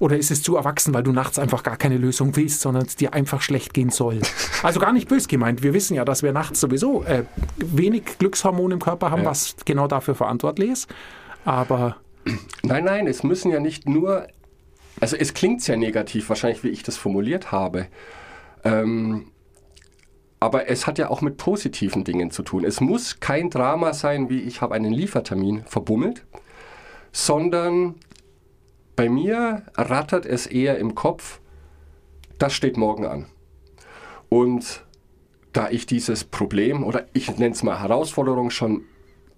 Oder 0.00 0.16
ist 0.16 0.30
es 0.30 0.42
zu 0.42 0.54
erwachsen, 0.56 0.94
weil 0.94 1.02
du 1.02 1.10
nachts 1.10 1.40
einfach 1.40 1.64
gar 1.64 1.76
keine 1.76 1.96
Lösung 1.98 2.36
willst, 2.36 2.60
sondern 2.60 2.84
es 2.86 2.94
dir 2.94 3.14
einfach 3.14 3.40
schlecht 3.42 3.74
gehen 3.74 3.90
soll? 3.90 4.20
Also 4.62 4.80
gar 4.80 4.92
nicht 4.92 5.08
bös 5.08 5.28
gemeint. 5.28 5.62
Wir 5.62 5.72
wissen 5.72 5.94
ja, 5.94 6.04
dass 6.04 6.24
wir 6.24 6.32
nachts 6.32 6.58
sowieso 6.58 7.04
äh, 7.04 7.22
wenig 7.58 8.18
Glückshormone 8.18 8.74
im 8.74 8.80
Körper 8.80 9.12
haben, 9.12 9.22
Ja. 9.22 9.30
was 9.30 9.54
genau 9.64 9.86
dafür 9.86 10.16
verantwortlich 10.16 10.70
ist. 10.70 10.88
Aber 11.44 11.96
Nein, 12.64 12.84
nein, 12.84 13.06
es 13.06 13.22
müssen 13.22 13.50
ja 13.52 13.60
nicht 13.60 13.88
nur, 13.88 14.26
also 15.00 15.16
es 15.16 15.32
klingt 15.32 15.62
sehr 15.62 15.76
negativ, 15.76 16.28
wahrscheinlich 16.28 16.64
wie 16.64 16.68
ich 16.68 16.82
das 16.82 16.96
formuliert 16.96 17.52
habe. 17.52 17.86
Ähm, 18.64 19.28
aber 20.40 20.68
es 20.68 20.86
hat 20.86 20.98
ja 20.98 21.10
auch 21.10 21.20
mit 21.20 21.36
positiven 21.36 22.04
Dingen 22.04 22.30
zu 22.30 22.42
tun. 22.42 22.64
Es 22.64 22.80
muss 22.80 23.20
kein 23.20 23.50
Drama 23.50 23.92
sein, 23.92 24.30
wie 24.30 24.40
ich 24.40 24.60
habe 24.60 24.74
einen 24.74 24.92
Liefertermin 24.92 25.64
verbummelt, 25.64 26.24
sondern 27.12 27.96
bei 28.94 29.08
mir 29.08 29.62
rattert 29.76 30.26
es 30.26 30.46
eher 30.46 30.78
im 30.78 30.94
Kopf, 30.94 31.40
das 32.38 32.52
steht 32.52 32.76
morgen 32.76 33.06
an. 33.06 33.26
Und 34.28 34.84
da 35.52 35.70
ich 35.70 35.86
dieses 35.86 36.24
Problem 36.24 36.84
oder 36.84 37.06
ich 37.12 37.36
nenne 37.38 37.54
es 37.54 37.62
mal 37.62 37.80
Herausforderung 37.80 38.50
schon 38.50 38.84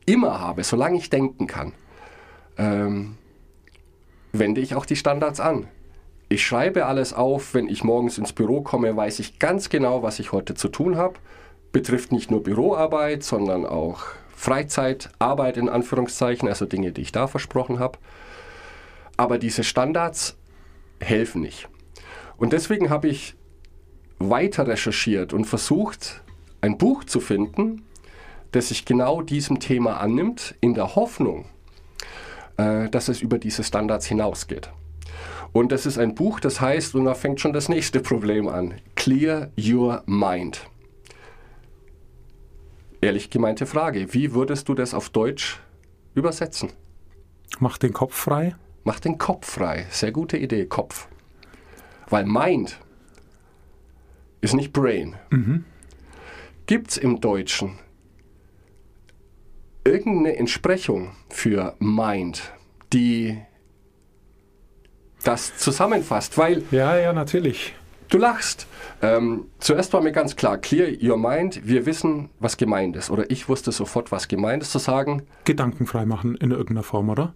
immer 0.07 0.41
habe, 0.41 0.65
solange 0.65 0.99
ich 0.99 1.09
denken 1.09 1.47
kann, 1.47 1.73
ähm, 2.59 3.17
wende 4.33 4.61
ich 4.61 4.75
auch 4.75 4.87
die 4.87 4.97
Standards 4.97 5.41
an. 5.41 5.69
Ich 6.33 6.47
schreibe 6.47 6.87
alles 6.87 7.13
auf, 7.13 7.55
wenn 7.55 7.69
ich 7.69 7.83
morgens 7.83 8.17
ins 8.17 8.33
Büro 8.33 8.61
komme, 8.61 8.97
weiß 8.97 9.19
ich 9.19 9.41
ganz 9.41 9.69
genau, 9.69 10.05
was 10.05 10.21
ich 10.21 10.31
heute 10.31 10.55
zu 10.55 10.69
tun 10.69 10.97
habe. 10.97 11.15
Betrifft 11.73 12.13
nicht 12.13 12.31
nur 12.31 12.45
Büroarbeit, 12.45 13.25
sondern 13.25 13.67
auch 13.67 14.05
Freizeit, 14.37 15.11
Arbeit 15.19 15.57
in 15.57 15.69
Anführungszeichen, 15.69 16.49
also 16.49 16.67
Dinge, 16.67 16.93
die 16.93 17.01
ich 17.01 17.11
da 17.11 17.27
versprochen 17.27 17.81
habe. 17.81 17.99
Aber 19.17 19.39
diese 19.39 19.65
Standards 19.65 20.37
helfen 21.01 21.43
nicht. 21.43 21.69
Und 22.37 22.53
deswegen 22.53 22.91
habe 22.91 23.09
ich 23.09 23.35
weiter 24.21 24.69
recherchiert 24.69 25.33
und 25.33 25.47
versucht, 25.47 26.23
ein 26.61 26.79
Buch 26.79 27.03
zu 27.03 27.19
finden, 27.19 27.83
das 28.53 28.69
sich 28.69 28.85
genau 28.85 29.21
diesem 29.21 29.59
Thema 29.59 29.97
annimmt, 29.97 30.55
in 30.61 30.75
der 30.75 30.95
Hoffnung, 30.95 31.47
äh, 32.57 32.89
dass 32.89 33.09
es 33.09 33.21
über 33.21 33.39
diese 33.39 33.65
Standards 33.65 34.07
hinausgeht. 34.07 34.71
Und 35.53 35.73
das 35.73 35.87
ist 35.87 35.99
ein 35.99 36.15
Buch, 36.15 36.41
das 36.41 36.61
heißt, 36.61 36.95
und 36.95 37.05
da 37.07 37.15
fängt 37.15 37.41
schon 37.41 37.53
das 37.53 37.69
nächste 37.69 38.01
Problem 38.01 38.49
an, 38.49 38.75
Clear 38.95 39.51
Your 39.59 40.03
Mind. 40.07 40.67
Ehrlich 43.01 43.31
gemeinte 43.31 43.67
Frage, 43.67 44.13
wie 44.15 44.35
würdest 44.35 44.69
du 44.69 44.75
das 44.75 44.95
auf 44.95 45.11
Deutsch 45.11 45.61
übersetzen? 46.15 46.71
mach 47.59 47.79
den 47.79 47.93
Kopf 47.93 48.15
frei. 48.15 48.55
Mach 48.85 49.01
den 49.01 49.19
Kopf 49.19 49.51
frei. 49.51 49.87
Sehr 49.91 50.13
gute 50.13 50.37
Idee, 50.37 50.67
Kopf. 50.67 51.09
Weil 52.09 52.25
Mind 52.25 52.79
ist 54.41 54.55
nicht 54.55 54.73
Brain. 54.73 55.17
Gibt 56.67 56.91
es 56.91 56.97
im 56.97 57.21
Deutschen 57.21 57.79
irgendeine 59.85 60.37
Entsprechung 60.37 61.13
für 61.29 61.75
Mind, 61.79 62.53
die 62.93 63.39
das 65.25 65.57
zusammenfasst? 65.57 66.37
Weil 66.39 66.63
Ja, 66.71 66.97
ja, 66.99 67.13
natürlich. 67.13 67.75
du 68.09 68.19
lachst. 68.19 68.67
Ähm, 69.03 69.47
zuerst 69.59 69.93
war 69.93 70.03
mir 70.03 70.13
ganz 70.13 70.37
klar, 70.37 70.59
clear 70.59 70.89
your 71.03 71.17
mind, 71.17 71.67
wir 71.67 71.87
wissen, 71.87 72.29
was 72.39 72.57
gemeint 72.57 72.97
ist. 72.97 73.11
Oder 73.11 73.31
ich 73.31 73.49
wusste 73.49 73.73
sofort, 73.73 74.13
was 74.13 74.29
gemeint 74.29 74.63
ist, 74.63 74.73
zu 74.73 74.79
sagen, 74.79 75.23
Gedanken 75.45 75.87
frei 75.87 76.05
machen 76.05 76.35
in 76.37 76.51
irgendeiner 76.51 76.83
Form, 76.83 77.09
oder? 77.09 77.33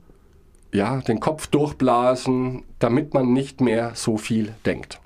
ja, 0.73 1.01
den 1.03 1.21
Kopf 1.21 1.47
durchblasen, 1.47 2.65
damit 2.81 3.15
man 3.15 3.33
nicht 3.33 3.61
mehr 3.61 3.93
so 3.95 4.19
viel 4.19 4.55
denkt. 4.67 5.01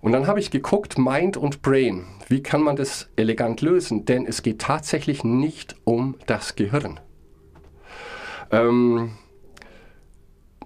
Und 0.00 0.10
dann 0.10 0.26
habe 0.26 0.40
ich 0.40 0.50
geguckt, 0.50 0.98
Mind 0.98 1.36
und 1.36 1.62
Brain, 1.62 2.04
wie 2.28 2.42
kann 2.42 2.60
man 2.60 2.74
das 2.74 3.08
elegant 3.14 3.60
lösen? 3.60 4.06
Denn 4.06 4.26
es 4.26 4.42
geht 4.42 4.60
tatsächlich 4.60 5.22
nicht 5.22 5.76
um 5.84 6.16
das 6.26 6.56
Gehirn. 6.56 6.98
Ähm, 8.50 9.12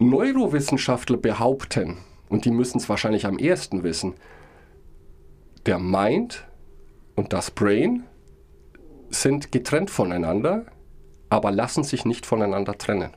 Neurowissenschaftler 0.01 1.17
behaupten, 1.17 1.99
und 2.29 2.45
die 2.45 2.51
müssen 2.51 2.79
es 2.79 2.89
wahrscheinlich 2.89 3.27
am 3.27 3.39
ehesten 3.39 3.85
wissen, 3.85 4.15
der 5.67 5.79
Mind 5.79 6.47
und 7.15 7.33
das 7.33 7.51
Brain 7.51 8.05
sind 9.11 9.53
getrennt 9.53 9.91
voneinander, 9.91 10.67
aber 11.31 11.53
lassen 11.53 11.85
sich 11.85 12.05
nicht 12.05 12.27
voneinander 12.27 12.77
trennen. 12.77 13.11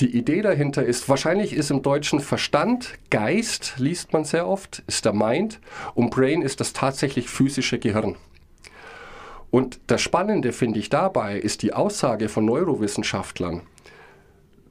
Die 0.00 0.16
Idee 0.16 0.40
dahinter 0.40 0.84
ist, 0.84 1.08
wahrscheinlich 1.08 1.52
ist 1.52 1.70
im 1.70 1.82
Deutschen 1.82 2.20
Verstand, 2.20 2.94
Geist, 3.10 3.74
liest 3.76 4.12
man 4.12 4.24
sehr 4.24 4.48
oft, 4.48 4.82
ist 4.86 5.04
der 5.04 5.12
Mind 5.12 5.60
und 5.94 6.10
Brain 6.10 6.42
ist 6.42 6.60
das 6.60 6.72
tatsächlich 6.72 7.28
physische 7.28 7.78
Gehirn. 7.78 8.16
Und 9.50 9.78
das 9.86 10.00
Spannende 10.00 10.52
finde 10.52 10.78
ich 10.78 10.88
dabei 10.88 11.38
ist 11.38 11.62
die 11.62 11.74
Aussage 11.74 12.30
von 12.30 12.46
Neurowissenschaftlern. 12.46 13.60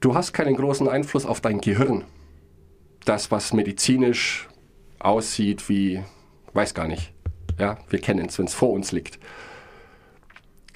Du 0.02 0.16
hast 0.16 0.32
keinen 0.32 0.56
großen 0.56 0.88
Einfluss 0.88 1.24
auf 1.24 1.40
dein 1.40 1.60
Gehirn. 1.60 2.02
Das, 3.04 3.30
was 3.30 3.52
medizinisch 3.52 4.48
aussieht 4.98 5.68
wie, 5.68 6.02
weiß 6.54 6.74
gar 6.74 6.88
nicht. 6.88 7.12
Ja, 7.56 7.78
wir 7.88 8.00
kennen 8.00 8.26
es, 8.26 8.36
wenn 8.36 8.46
es 8.46 8.52
vor 8.52 8.70
uns 8.70 8.90
liegt. 8.90 9.20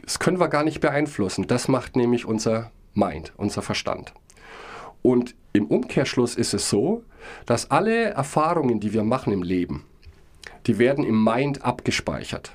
Das 0.05 0.21
können 0.21 0.39
wir 0.39 0.47
gar 0.47 0.63
nicht 0.63 0.79
beeinflussen. 0.79 1.49
Das 1.49 1.67
macht 1.67 1.97
nämlich 1.97 2.25
unser 2.25 2.71
Mind, 2.95 3.33
unser 3.37 3.63
Verstand. 3.63 4.15
Und 5.03 5.35
im 5.53 5.67
Umkehrschluss 5.67 6.37
ist 6.37 6.55
es 6.55 6.71
so, 6.71 7.03
dass 7.47 7.73
alle 7.73 8.11
Erfahrungen, 8.11 8.79
die 8.79 8.93
wir 8.93 9.03
machen 9.03 9.33
im 9.33 9.43
Leben, 9.43 9.87
die 10.69 10.79
werden 10.79 11.05
im 11.05 11.25
Mind 11.25 11.65
abgespeichert. 11.65 12.53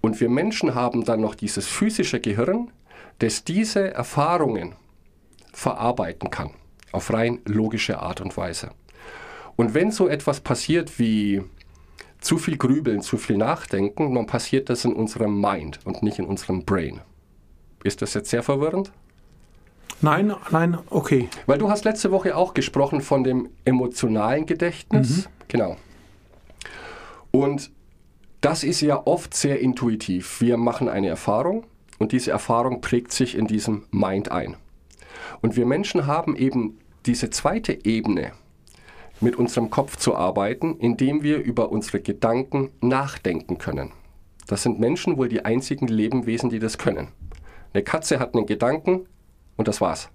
Und 0.00 0.20
wir 0.20 0.28
Menschen 0.28 0.74
haben 0.74 1.04
dann 1.04 1.20
noch 1.20 1.36
dieses 1.36 1.68
physische 1.68 2.18
Gehirn, 2.18 2.72
das 3.20 3.44
diese 3.44 3.94
Erfahrungen 3.94 4.74
verarbeiten 5.52 6.30
kann, 6.30 6.50
auf 6.92 7.12
rein 7.12 7.40
logische 7.44 8.00
Art 8.00 8.20
und 8.20 8.36
Weise. 8.36 8.70
Und 9.56 9.74
wenn 9.74 9.90
so 9.90 10.08
etwas 10.08 10.40
passiert 10.40 10.98
wie 10.98 11.42
zu 12.20 12.38
viel 12.38 12.56
Grübeln, 12.56 13.02
zu 13.02 13.16
viel 13.16 13.36
Nachdenken, 13.36 14.14
dann 14.14 14.26
passiert 14.26 14.68
das 14.68 14.84
in 14.84 14.92
unserem 14.92 15.40
Mind 15.40 15.80
und 15.84 16.02
nicht 16.02 16.18
in 16.18 16.26
unserem 16.26 16.64
Brain. 16.64 17.00
Ist 17.82 18.02
das 18.02 18.14
jetzt 18.14 18.30
sehr 18.30 18.42
verwirrend? 18.42 18.92
Nein, 20.02 20.34
nein, 20.50 20.78
okay. 20.88 21.28
Weil 21.46 21.58
du 21.58 21.68
hast 21.70 21.84
letzte 21.84 22.10
Woche 22.10 22.36
auch 22.36 22.54
gesprochen 22.54 23.02
von 23.02 23.22
dem 23.22 23.50
emotionalen 23.64 24.46
Gedächtnis. 24.46 25.28
Genau. 25.48 25.76
Und 27.30 27.70
das 28.40 28.64
ist 28.64 28.80
ja 28.80 29.06
oft 29.06 29.34
sehr 29.34 29.60
intuitiv. 29.60 30.40
Wir 30.40 30.56
machen 30.56 30.88
eine 30.88 31.08
Erfahrung 31.08 31.64
und 31.98 32.12
diese 32.12 32.30
Erfahrung 32.30 32.80
prägt 32.80 33.12
sich 33.12 33.36
in 33.36 33.46
diesem 33.46 33.84
Mind 33.90 34.30
ein. 34.30 34.56
Und 35.42 35.56
wir 35.56 35.66
Menschen 35.66 36.06
haben 36.06 36.36
eben 36.36 36.78
diese 37.06 37.30
zweite 37.30 37.84
Ebene, 37.84 38.32
mit 39.20 39.36
unserem 39.36 39.70
Kopf 39.70 39.96
zu 39.96 40.16
arbeiten, 40.16 40.76
indem 40.78 41.22
wir 41.22 41.38
über 41.38 41.70
unsere 41.70 42.00
Gedanken 42.00 42.70
nachdenken 42.80 43.58
können. 43.58 43.92
Das 44.46 44.62
sind 44.62 44.80
Menschen 44.80 45.16
wohl 45.16 45.28
die 45.28 45.44
einzigen 45.44 45.88
Lebewesen, 45.88 46.50
die 46.50 46.58
das 46.58 46.78
können. 46.78 47.08
Eine 47.72 47.84
Katze 47.84 48.18
hat 48.18 48.34
einen 48.34 48.46
Gedanken 48.46 49.06
und 49.56 49.68
das 49.68 49.80
war's. 49.80 50.08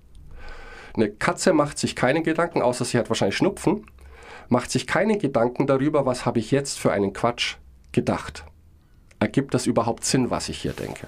Eine 0.96 1.10
Katze 1.10 1.54
macht 1.54 1.78
sich 1.78 1.96
keine 1.96 2.24
Gedanken, 2.24 2.62
außer 2.62 2.86
sie 2.86 2.98
hat 2.98 3.10
wahrscheinlich 3.10 3.38
Schnupfen, 3.38 3.86
macht 4.50 4.72
sich 4.72 4.88
keine 4.88 5.18
Gedanken 5.18 5.68
darüber, 5.68 6.06
was 6.06 6.26
habe 6.26 6.40
ich 6.40 6.52
jetzt 6.52 6.80
für 6.80 6.92
einen 6.92 7.14
Quatsch 7.14 7.56
gedacht. 7.92 8.46
Ergibt 9.20 9.54
das 9.54 9.68
überhaupt 9.68 10.04
Sinn, 10.04 10.30
was 10.30 10.50
ich 10.50 10.58
hier 10.58 10.74
denke? 10.74 11.08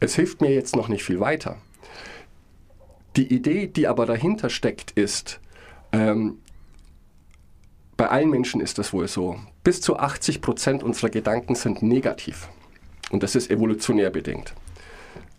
Es 0.00 0.14
hilft 0.16 0.40
mir 0.40 0.52
jetzt 0.52 0.74
noch 0.74 0.88
nicht 0.88 1.04
viel 1.04 1.20
weiter. 1.20 1.56
Die 3.16 3.32
Idee, 3.32 3.66
die 3.66 3.88
aber 3.88 4.06
dahinter 4.06 4.48
steckt, 4.48 4.92
ist, 4.92 5.40
ähm, 5.92 6.38
bei 7.96 8.08
allen 8.08 8.30
Menschen 8.30 8.60
ist 8.60 8.78
das 8.78 8.92
wohl 8.92 9.06
so, 9.06 9.36
bis 9.64 9.80
zu 9.80 9.98
80 9.98 10.40
Prozent 10.40 10.82
unserer 10.82 11.10
Gedanken 11.10 11.54
sind 11.54 11.82
negativ. 11.82 12.48
Und 13.10 13.22
das 13.22 13.34
ist 13.34 13.50
evolutionär 13.50 14.10
bedingt. 14.10 14.54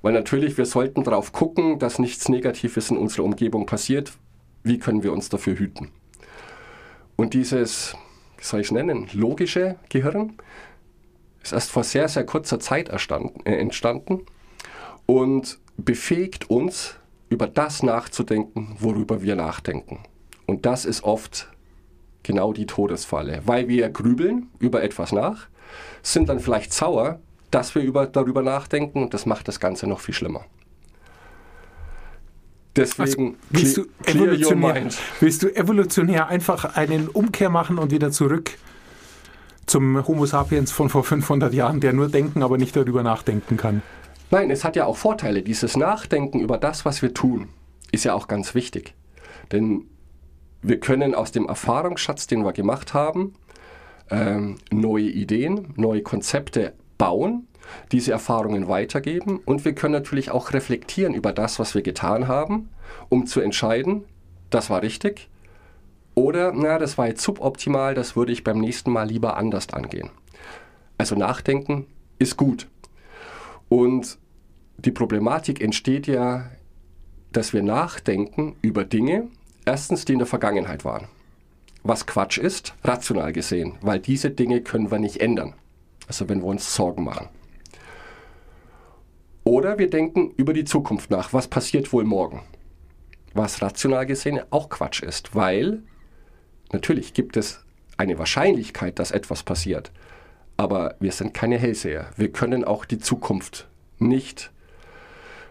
Weil 0.01 0.13
natürlich, 0.13 0.57
wir 0.57 0.65
sollten 0.65 1.03
darauf 1.03 1.31
gucken, 1.31 1.79
dass 1.79 1.97
nichts 1.97 2.29
Negatives 2.29 2.91
in 2.91 2.97
unserer 2.97 3.23
Umgebung 3.23 3.65
passiert. 3.65 4.13
Wie 4.63 4.77
können 4.77 5.01
wir 5.01 5.11
uns 5.11 5.29
dafür 5.29 5.57
hüten? 5.57 5.89
Und 7.15 7.33
dieses, 7.33 7.95
wie 8.37 8.43
soll 8.43 8.59
ich 8.59 8.67
es 8.67 8.71
nennen, 8.71 9.07
logische 9.13 9.77
Gehirn 9.89 10.33
ist 11.41 11.53
erst 11.53 11.71
vor 11.71 11.83
sehr, 11.83 12.07
sehr 12.07 12.25
kurzer 12.25 12.59
Zeit 12.59 12.89
äh, 12.89 13.51
entstanden 13.51 14.25
und 15.05 15.59
befähigt 15.77 16.49
uns, 16.49 16.95
über 17.33 17.47
das 17.47 17.81
nachzudenken, 17.81 18.75
worüber 18.79 19.23
wir 19.23 19.35
nachdenken. 19.35 19.99
Und 20.45 20.67
das 20.67 20.85
ist 20.85 21.03
oft 21.03 21.49
genau 22.21 22.53
die 22.53 22.67
Todesfalle, 22.67 23.41
weil 23.45 23.67
wir 23.67 23.89
grübeln 23.89 24.51
über 24.59 24.83
etwas 24.83 25.11
nach, 25.11 25.47
sind 26.03 26.29
dann 26.29 26.39
vielleicht 26.39 26.71
sauer, 26.71 27.19
dass 27.49 27.73
wir 27.73 27.81
über, 27.81 28.05
darüber 28.05 28.43
nachdenken 28.43 29.01
und 29.01 29.15
das 29.15 29.25
macht 29.25 29.47
das 29.47 29.59
Ganze 29.59 29.87
noch 29.87 29.99
viel 29.99 30.13
schlimmer. 30.13 30.45
Deswegen 32.75 33.35
also, 33.35 33.37
willst, 33.49 33.77
du 33.77 33.85
evolutionär, 34.05 34.89
willst 35.19 35.43
du 35.43 35.55
evolutionär 35.55 36.27
einfach 36.27 36.75
einen 36.75 37.07
Umkehr 37.07 37.49
machen 37.49 37.79
und 37.79 37.91
wieder 37.91 38.11
zurück 38.11 38.51
zum 39.65 40.07
Homo 40.07 40.25
sapiens 40.27 40.71
von 40.71 40.89
vor 40.89 41.03
500 41.03 41.53
Jahren, 41.53 41.79
der 41.79 41.93
nur 41.93 42.09
denken, 42.09 42.43
aber 42.43 42.57
nicht 42.57 42.75
darüber 42.75 43.01
nachdenken 43.01 43.57
kann? 43.57 43.81
Nein, 44.31 44.49
es 44.49 44.63
hat 44.63 44.75
ja 44.75 44.85
auch 44.85 44.97
Vorteile. 44.97 45.43
Dieses 45.43 45.77
Nachdenken 45.77 46.39
über 46.39 46.57
das, 46.57 46.85
was 46.85 47.01
wir 47.01 47.13
tun, 47.13 47.49
ist 47.91 48.03
ja 48.03 48.13
auch 48.13 48.27
ganz 48.27 48.55
wichtig. 48.55 48.95
Denn 49.51 49.85
wir 50.61 50.79
können 50.79 51.13
aus 51.13 51.31
dem 51.31 51.47
Erfahrungsschatz, 51.47 52.27
den 52.27 52.43
wir 52.43 52.53
gemacht 52.53 52.93
haben, 52.93 53.33
ähm, 54.09 54.57
neue 54.71 55.09
Ideen, 55.09 55.73
neue 55.75 56.01
Konzepte 56.01 56.73
bauen, 56.97 57.47
diese 57.91 58.11
Erfahrungen 58.11 58.67
weitergeben 58.67 59.39
und 59.45 59.65
wir 59.65 59.73
können 59.73 59.93
natürlich 59.93 60.31
auch 60.31 60.53
reflektieren 60.53 61.13
über 61.13 61.31
das, 61.31 61.59
was 61.59 61.75
wir 61.75 61.81
getan 61.81 62.27
haben, 62.27 62.69
um 63.09 63.25
zu 63.25 63.39
entscheiden, 63.39 64.03
das 64.49 64.69
war 64.69 64.81
richtig 64.81 65.29
oder, 66.15 66.51
na, 66.53 66.77
das 66.77 66.97
war 66.97 67.07
jetzt 67.07 67.23
suboptimal, 67.23 67.95
das 67.95 68.15
würde 68.15 68.31
ich 68.31 68.43
beim 68.43 68.59
nächsten 68.59 68.91
Mal 68.91 69.07
lieber 69.07 69.37
anders 69.37 69.69
angehen. 69.73 70.09
Also 70.97 71.15
nachdenken 71.15 71.87
ist 72.19 72.37
gut. 72.37 72.67
Und 73.73 74.19
die 74.77 74.91
Problematik 74.91 75.59
entsteht 75.59 76.05
ja, 76.05 76.51
dass 77.31 77.53
wir 77.53 77.63
nachdenken 77.63 78.55
über 78.61 78.85
Dinge, 78.85 79.29
erstens, 79.65 80.05
die 80.05 80.13
in 80.13 80.19
der 80.19 80.27
Vergangenheit 80.27 80.85
waren. 80.85 81.07
Was 81.81 82.05
Quatsch 82.05 82.37
ist, 82.37 82.75
rational 82.83 83.33
gesehen, 83.33 83.73
weil 83.81 83.99
diese 83.99 84.29
Dinge 84.29 84.61
können 84.61 84.91
wir 84.91 84.99
nicht 84.99 85.19
ändern. 85.21 85.55
Also 86.07 86.29
wenn 86.29 86.41
wir 86.41 86.45
uns 86.45 86.75
Sorgen 86.75 87.03
machen. 87.03 87.29
Oder 89.43 89.79
wir 89.79 89.89
denken 89.89 90.29
über 90.37 90.53
die 90.53 90.65
Zukunft 90.65 91.09
nach. 91.09 91.33
Was 91.33 91.47
passiert 91.47 91.91
wohl 91.91 92.03
morgen? 92.03 92.43
Was 93.33 93.63
rational 93.63 94.05
gesehen 94.05 94.39
auch 94.51 94.69
Quatsch 94.69 95.01
ist, 95.01 95.33
weil 95.33 95.81
natürlich 96.71 97.15
gibt 97.15 97.37
es 97.37 97.65
eine 97.97 98.19
Wahrscheinlichkeit, 98.19 98.99
dass 98.99 99.09
etwas 99.09 99.41
passiert. 99.41 99.91
Aber 100.57 100.95
wir 100.99 101.11
sind 101.11 101.33
keine 101.33 101.57
Hellseher. 101.57 102.09
Wir 102.15 102.31
können 102.31 102.63
auch 102.63 102.85
die 102.85 102.99
Zukunft 102.99 103.67
nicht 103.99 104.51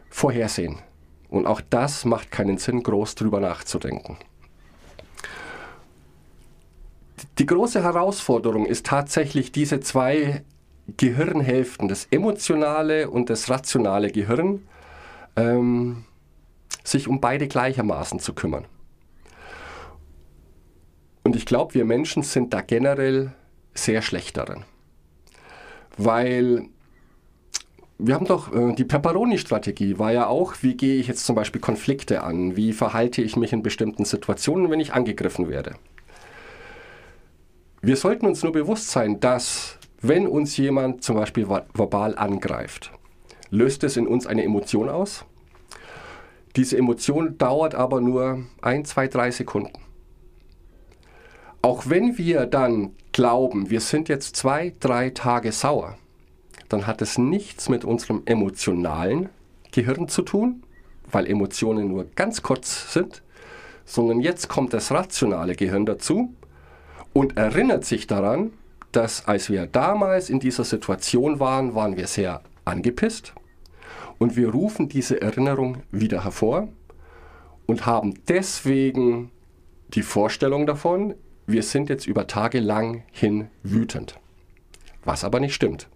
vorhersehen. 0.08 0.78
Und 1.28 1.46
auch 1.46 1.60
das 1.60 2.04
macht 2.04 2.30
keinen 2.30 2.58
Sinn, 2.58 2.82
groß 2.82 3.14
drüber 3.14 3.40
nachzudenken. 3.40 4.18
Die 7.38 7.46
große 7.46 7.82
Herausforderung 7.82 8.66
ist 8.66 8.86
tatsächlich 8.86 9.52
diese 9.52 9.80
zwei 9.80 10.44
Gehirnhälften, 10.96 11.88
das 11.88 12.06
emotionale 12.10 13.08
und 13.08 13.30
das 13.30 13.48
rationale 13.48 14.10
Gehirn, 14.10 14.66
ähm, 15.36 16.04
sich 16.84 17.08
um 17.08 17.20
beide 17.20 17.48
gleichermaßen 17.48 18.18
zu 18.18 18.34
kümmern. 18.34 18.66
Und 21.24 21.36
ich 21.36 21.46
glaube, 21.46 21.74
wir 21.74 21.84
Menschen 21.84 22.22
sind 22.22 22.52
da 22.52 22.60
generell 22.60 23.32
sehr 23.74 24.02
schlecht 24.02 24.36
darin. 24.36 24.64
Weil 25.96 26.68
wir 27.98 28.14
haben 28.14 28.26
doch 28.26 28.52
äh, 28.52 28.74
die 28.74 28.85
Pepperoni-Strategie 28.85 29.98
war 29.98 30.12
ja 30.12 30.26
auch, 30.26 30.55
wie 30.62 30.76
gehe 30.76 30.96
ich 30.96 31.07
jetzt 31.07 31.24
zum 31.24 31.37
Beispiel 31.37 31.61
Konflikte 31.61 32.22
an? 32.24 32.57
Wie 32.57 32.72
verhalte 32.72 33.22
ich 33.22 33.37
mich 33.37 33.52
in 33.52 33.62
bestimmten 33.62 34.05
Situationen, 34.05 34.70
wenn 34.70 34.81
ich 34.81 34.92
angegriffen 34.92 35.48
werde? 35.48 35.76
Wir 37.81 37.96
sollten 37.96 38.26
uns 38.26 38.42
nur 38.42 38.52
bewusst 38.52 38.90
sein, 38.90 39.20
dass 39.20 39.78
wenn 40.00 40.26
uns 40.26 40.57
jemand 40.57 41.05
zum 41.05 41.16
Beispiel 41.16 41.48
verbal 41.48 42.16
angreift, 42.16 42.90
löst 43.50 43.85
es 43.85 43.96
in 43.96 44.09
uns 44.09 44.26
eine 44.26 44.42
Emotion 44.42 44.88
aus. 44.88 45.24
Diese 46.57 46.76
Emotion 46.76 47.38
dauert 47.38 47.74
aber 47.74 48.00
nur 48.00 48.44
ein, 48.61 48.85
zwei, 48.85 49.07
drei 49.09 49.31
Sekunden. 49.31 49.72
Auch 51.62 51.88
wenn 51.88 52.18
wir 52.18 52.46
dann 52.46 52.94
glauben, 53.12 53.70
wir 53.70 53.81
sind 53.81 54.09
jetzt 54.09 54.37
zwei, 54.37 54.72
drei 54.81 55.11
Tage 55.11 55.53
sauer, 55.53 55.96
dann 56.68 56.87
hat 56.87 57.03
es 57.03 57.18
nichts 57.18 57.68
mit 57.68 57.85
unserem 57.85 58.22
emotionalen 58.25 59.29
Gehirn 59.72 60.09
zu 60.09 60.22
tun, 60.22 60.62
weil 61.11 61.27
Emotionen 61.27 61.88
nur 61.88 62.07
ganz 62.14 62.42
kurz 62.42 62.92
sind, 62.92 63.22
sondern 63.85 64.20
jetzt 64.20 64.48
kommt 64.48 64.72
das 64.72 64.90
rationale 64.90 65.55
Gehirn 65.55 65.87
dazu 65.87 66.35
und 67.12 67.37
erinnert 67.37 67.85
sich 67.85 68.07
daran, 68.07 68.53
dass 68.92 69.27
als 69.27 69.51
wir 69.51 69.66
damals 69.66 70.31
in 70.31 70.40
dieser 70.40 70.64
Situation 70.64 71.40
waren, 71.40 71.75
waren 71.75 71.96
wir 71.96 72.07
sehr 72.07 72.42
angepisst 72.64 73.35
und 74.18 74.37
wir 74.37 74.51
rufen 74.51 74.88
diese 74.88 75.20
Erinnerung 75.20 75.79
wieder 75.90 76.25
hervor 76.25 76.68
und 77.66 77.87
haben 77.87 78.14
deswegen 78.29 79.31
die 79.88 80.03
Vorstellung 80.03 80.66
davon, 80.66 81.14
wir 81.46 81.62
sind 81.62 81.88
jetzt 81.88 82.07
über 82.07 82.26
Tage 82.26 82.61
lang 82.61 83.02
hin 83.11 83.48
wütend. 83.62 84.18
Was 85.05 85.24
aber 85.24 85.40
nicht 85.40 85.55
stimmt. 85.55 85.88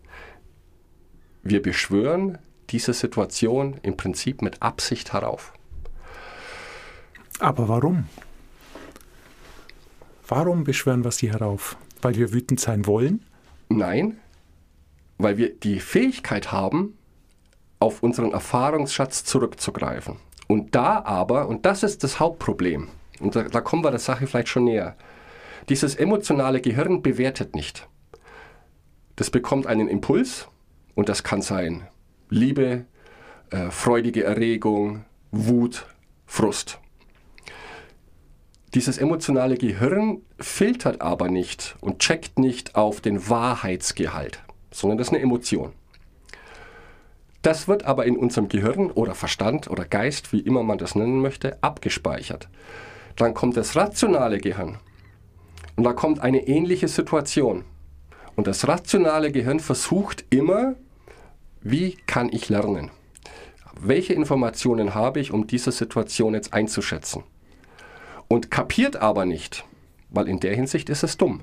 Wir 1.43 1.63
beschwören 1.63 2.39
diese 2.71 2.93
Situation 2.93 3.79
im 3.83 3.97
Prinzip 3.97 4.43
mit 4.43 4.63
Absicht 4.63 5.13
herauf. 5.13 5.53
Aber 7.39 7.69
warum? 7.69 8.09
Warum 10.27 10.65
beschwören 10.65 11.05
wir 11.05 11.13
sie 11.13 11.31
herauf? 11.31 11.77
Weil 12.03 12.17
wir 12.17 12.33
wütend 12.33 12.59
sein 12.59 12.87
wollen? 12.87 13.25
Nein, 13.69 14.19
weil 15.19 15.39
wir 15.39 15.55
die 15.55 15.81
Fähigkeit 15.81 16.51
haben, 16.53 16.97
auf 17.79 18.03
unseren 18.03 18.33
Erfahrungsschatz 18.33 19.25
zurückzugreifen. 19.25 20.17
Und 20.49 20.75
da 20.75 21.03
aber, 21.05 21.49
und 21.49 21.67
das 21.67 21.83
ist 21.83 22.03
das 22.05 22.19
Hauptproblem, 22.19 22.89
und 23.21 23.37
da, 23.37 23.43
da 23.45 23.61
kommen 23.61 23.85
wir 23.85 23.91
der 23.91 24.01
Sache 24.01 24.27
vielleicht 24.27 24.49
schon 24.49 24.65
näher, 24.65 24.97
dieses 25.69 25.97
emotionale 25.97 26.61
Gehirn 26.61 27.03
bewertet 27.03 27.57
nicht. 27.57 27.89
Das 29.17 29.31
bekommt 29.31 29.67
einen 29.67 29.89
Impuls 29.89 30.49
und 30.95 31.09
das 31.09 31.25
kann 31.25 31.43
sein 31.43 31.89
Liebe, 32.29 32.85
äh, 33.51 33.71
freudige 33.71 34.25
Erregung, 34.25 35.05
Wut, 35.33 35.87
Frust. 36.27 36.79
Dieses 38.75 38.99
emotionale 38.99 39.57
Gehirn 39.57 40.23
filtert 40.39 41.01
aber 41.01 41.29
nicht 41.29 41.77
und 41.81 41.99
checkt 41.99 42.39
nicht 42.39 42.75
auf 42.75 43.01
den 43.01 43.29
Wahrheitsgehalt, 43.29 44.43
sondern 44.71 44.99
das 44.99 45.09
ist 45.09 45.15
eine 45.15 45.23
Emotion. 45.23 45.73
Das 47.43 47.69
wird 47.69 47.85
aber 47.85 48.07
in 48.07 48.17
unserem 48.17 48.49
Gehirn 48.49 48.91
oder 48.91 49.15
Verstand 49.15 49.71
oder 49.71 49.85
Geist, 49.85 50.33
wie 50.33 50.41
immer 50.41 50.63
man 50.63 50.79
das 50.79 50.95
nennen 50.95 51.21
möchte, 51.21 51.63
abgespeichert. 51.63 52.49
Dann 53.15 53.35
kommt 53.35 53.57
das 53.57 53.77
rationale 53.77 54.39
Gehirn 54.39 54.79
und 55.77 55.85
da 55.85 55.93
kommt 55.93 56.21
eine 56.21 56.47
ähnliche 56.49 56.89
Situation. 56.89 57.65
Und 58.35 58.47
das 58.47 58.69
rationale 58.69 59.33
Gehirn 59.33 59.61
versucht 59.61 60.25
immer, 60.31 60.75
wie 61.63 61.97
kann 62.07 62.29
ich 62.33 62.49
lernen? 62.49 62.91
Welche 63.79 64.15
Informationen 64.15 64.95
habe 64.95 65.21
ich, 65.21 65.33
um 65.33 65.47
diese 65.47 65.73
Situation 65.73 66.35
jetzt 66.35 66.53
einzuschätzen? 66.53 67.25
und 68.29 68.51
kapiert 68.51 68.97
aber 68.97 69.25
nicht, 69.25 69.65
weil 70.11 70.29
in 70.29 70.41
der 70.41 70.55
Hinsicht 70.55 70.89
ist 70.89 71.03
es 71.03 71.17
dumm, 71.17 71.43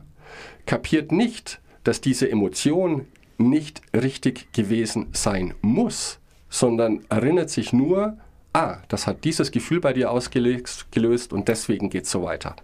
kapiert 0.66 1.12
nicht, 1.12 1.60
dass 1.84 2.02
diese 2.02 2.30
Emotion 2.30 3.08
nicht 3.38 3.82
richtig 3.94 4.54
gewesen 4.54 5.08
sein 5.12 5.54
muss, 5.62 6.20
sondern 6.50 7.04
erinnert 7.10 7.50
sich 7.50 7.74
nur, 7.74 8.18
ah, 8.54 8.78
das 8.88 9.08
hat 9.08 9.24
dieses 9.24 9.52
Gefühl 9.52 9.80
bei 9.80 9.94
dir 9.94 10.12
ausgelöst 10.12 11.34
und 11.34 11.48
deswegen 11.48 11.90
geht 11.90 12.06
es 12.06 12.12
so 12.12 12.24
weiter. 12.24 12.56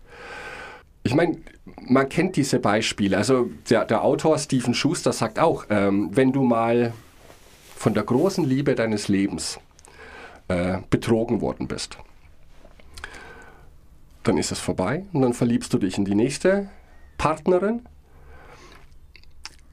Ich 1.04 1.16
meine, 1.16 1.38
man 1.88 2.10
kennt 2.10 2.36
diese 2.36 2.60
Beispiele. 2.60 3.18
Also 3.18 3.50
der, 3.70 3.86
der 3.86 4.04
Autor 4.04 4.38
Stephen 4.38 4.74
Schuster 4.74 5.14
sagt 5.14 5.40
auch, 5.40 5.66
ähm, 5.70 6.10
wenn 6.14 6.32
du 6.32 6.44
mal 6.44 6.94
von 7.76 7.94
der 7.94 8.04
großen 8.04 8.44
Liebe 8.44 8.76
deines 8.76 9.08
Lebens 9.08 9.60
äh, 10.50 10.80
betrogen 10.90 11.40
worden 11.40 11.68
bist. 11.68 11.98
Dann 14.24 14.38
ist 14.38 14.52
es 14.52 14.60
vorbei 14.60 15.06
und 15.14 15.22
dann 15.22 15.34
verliebst 15.34 15.74
du 15.74 15.78
dich 15.78 15.98
in 15.98 16.04
die 16.04 16.16
nächste 16.16 16.70
Partnerin. 17.18 17.84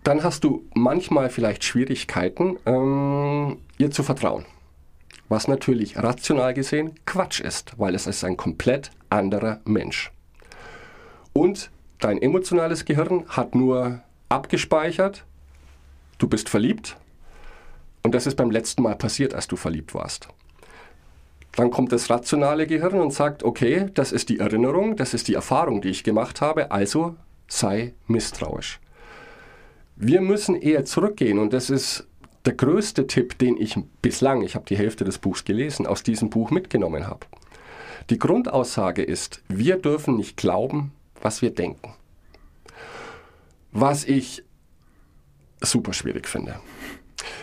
Dann 0.04 0.22
hast 0.22 0.44
du 0.44 0.64
manchmal 0.74 1.30
vielleicht 1.30 1.64
Schwierigkeiten, 1.64 2.58
ähm, 2.64 3.58
ihr 3.76 3.90
zu 3.90 4.04
vertrauen. 4.04 4.44
Was 5.28 5.48
natürlich 5.48 5.96
rational 5.96 6.54
gesehen 6.54 6.94
Quatsch 7.06 7.40
ist, 7.40 7.76
weil 7.76 7.96
es 7.96 8.06
ist 8.06 8.22
ein 8.22 8.36
komplett 8.36 8.92
anderer 9.10 9.60
Mensch. 9.64 10.12
Und 11.37 11.70
dein 11.99 12.22
emotionales 12.22 12.87
Gehirn 12.87 13.27
hat 13.29 13.55
nur 13.55 14.01
abgespeichert, 14.31 15.27
du 16.16 16.29
bist 16.29 16.49
verliebt 16.49 16.96
und 18.03 18.14
das 18.14 18.27
ist 18.27 18.37
beim 18.37 18.51
letzten 18.51 18.83
Mal 18.83 18.96
passiert, 18.96 19.35
als 19.35 19.46
du 19.46 19.57
verliebt 19.57 19.92
warst. 19.92 20.29
Dann 21.55 21.70
kommt 21.70 21.92
das 21.92 22.09
rationale 22.09 22.66
Gehirn 22.66 22.99
und 23.01 23.12
sagt, 23.12 23.42
okay, 23.42 23.90
das 23.92 24.12
ist 24.12 24.31
die 24.31 24.38
Erinnerung, 24.38 24.96
das 24.96 25.12
ist 25.12 25.29
die 25.29 25.35
Erfahrung, 25.35 25.83
die 25.83 25.90
ich 25.90 26.05
gemacht 26.05 26.40
habe, 26.40 26.70
also 26.70 27.16
sei 27.49 27.92
misstrauisch. 28.07 28.81
Wir 29.94 30.22
müssen 30.22 30.55
eher 30.55 30.87
zurückgehen 30.87 31.38
und 31.38 31.53
das 31.53 31.68
ist 31.68 32.07
der 32.46 32.55
größte 32.55 33.07
Tipp, 33.09 33.37
den 33.37 33.59
ich 33.61 33.79
bislang, 34.01 34.40
ich 34.40 34.55
habe 34.55 34.64
die 34.64 34.79
Hälfte 34.79 35.05
des 35.05 35.18
Buchs 35.18 35.44
gelesen, 35.44 35.87
aus 35.87 36.03
diesem 36.03 36.31
Buch 36.31 36.51
mitgenommen 36.51 37.07
habe. 37.07 37.27
Die 38.09 38.18
Grundaussage 38.18 39.03
ist, 39.03 39.42
wir 39.49 39.77
dürfen 39.77 40.16
nicht 40.16 40.38
glauben, 40.38 40.92
was 41.22 41.42
wir 41.42 41.50
denken. 41.50 41.94
Was 43.72 44.05
ich 44.05 44.44
super 45.61 45.92
schwierig 45.92 46.29
finde. 46.29 46.57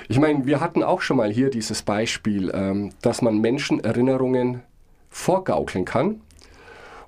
Ich 0.08 0.20
meine, 0.20 0.46
wir 0.46 0.60
hatten 0.60 0.84
auch 0.84 1.02
schon 1.02 1.18
mal 1.18 1.32
hier 1.32 1.50
dieses 1.50 1.82
Beispiel, 1.82 2.52
ähm, 2.54 2.92
dass 3.02 3.22
man 3.22 3.40
Menschen 3.40 3.84
Erinnerungen 3.84 4.64
vorgaukeln 5.10 5.86
kann 5.86 6.22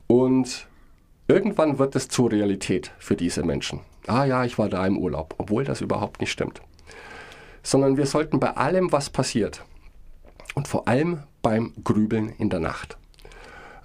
und 0.07 0.67
irgendwann 1.27 1.79
wird 1.79 1.95
es 1.95 2.07
zur 2.07 2.31
Realität 2.31 2.91
für 2.99 3.15
diese 3.15 3.43
Menschen. 3.43 3.81
Ah 4.07 4.25
ja, 4.25 4.45
ich 4.45 4.57
war 4.57 4.69
da 4.69 4.85
im 4.85 4.97
Urlaub, 4.97 5.35
obwohl 5.37 5.63
das 5.63 5.81
überhaupt 5.81 6.21
nicht 6.21 6.31
stimmt. 6.31 6.61
Sondern 7.63 7.97
wir 7.97 8.05
sollten 8.05 8.39
bei 8.39 8.51
allem, 8.51 8.91
was 8.91 9.09
passiert, 9.09 9.63
und 10.53 10.67
vor 10.67 10.87
allem 10.87 11.23
beim 11.41 11.73
Grübeln 11.83 12.29
in 12.37 12.49
der 12.49 12.59
Nacht, 12.59 12.97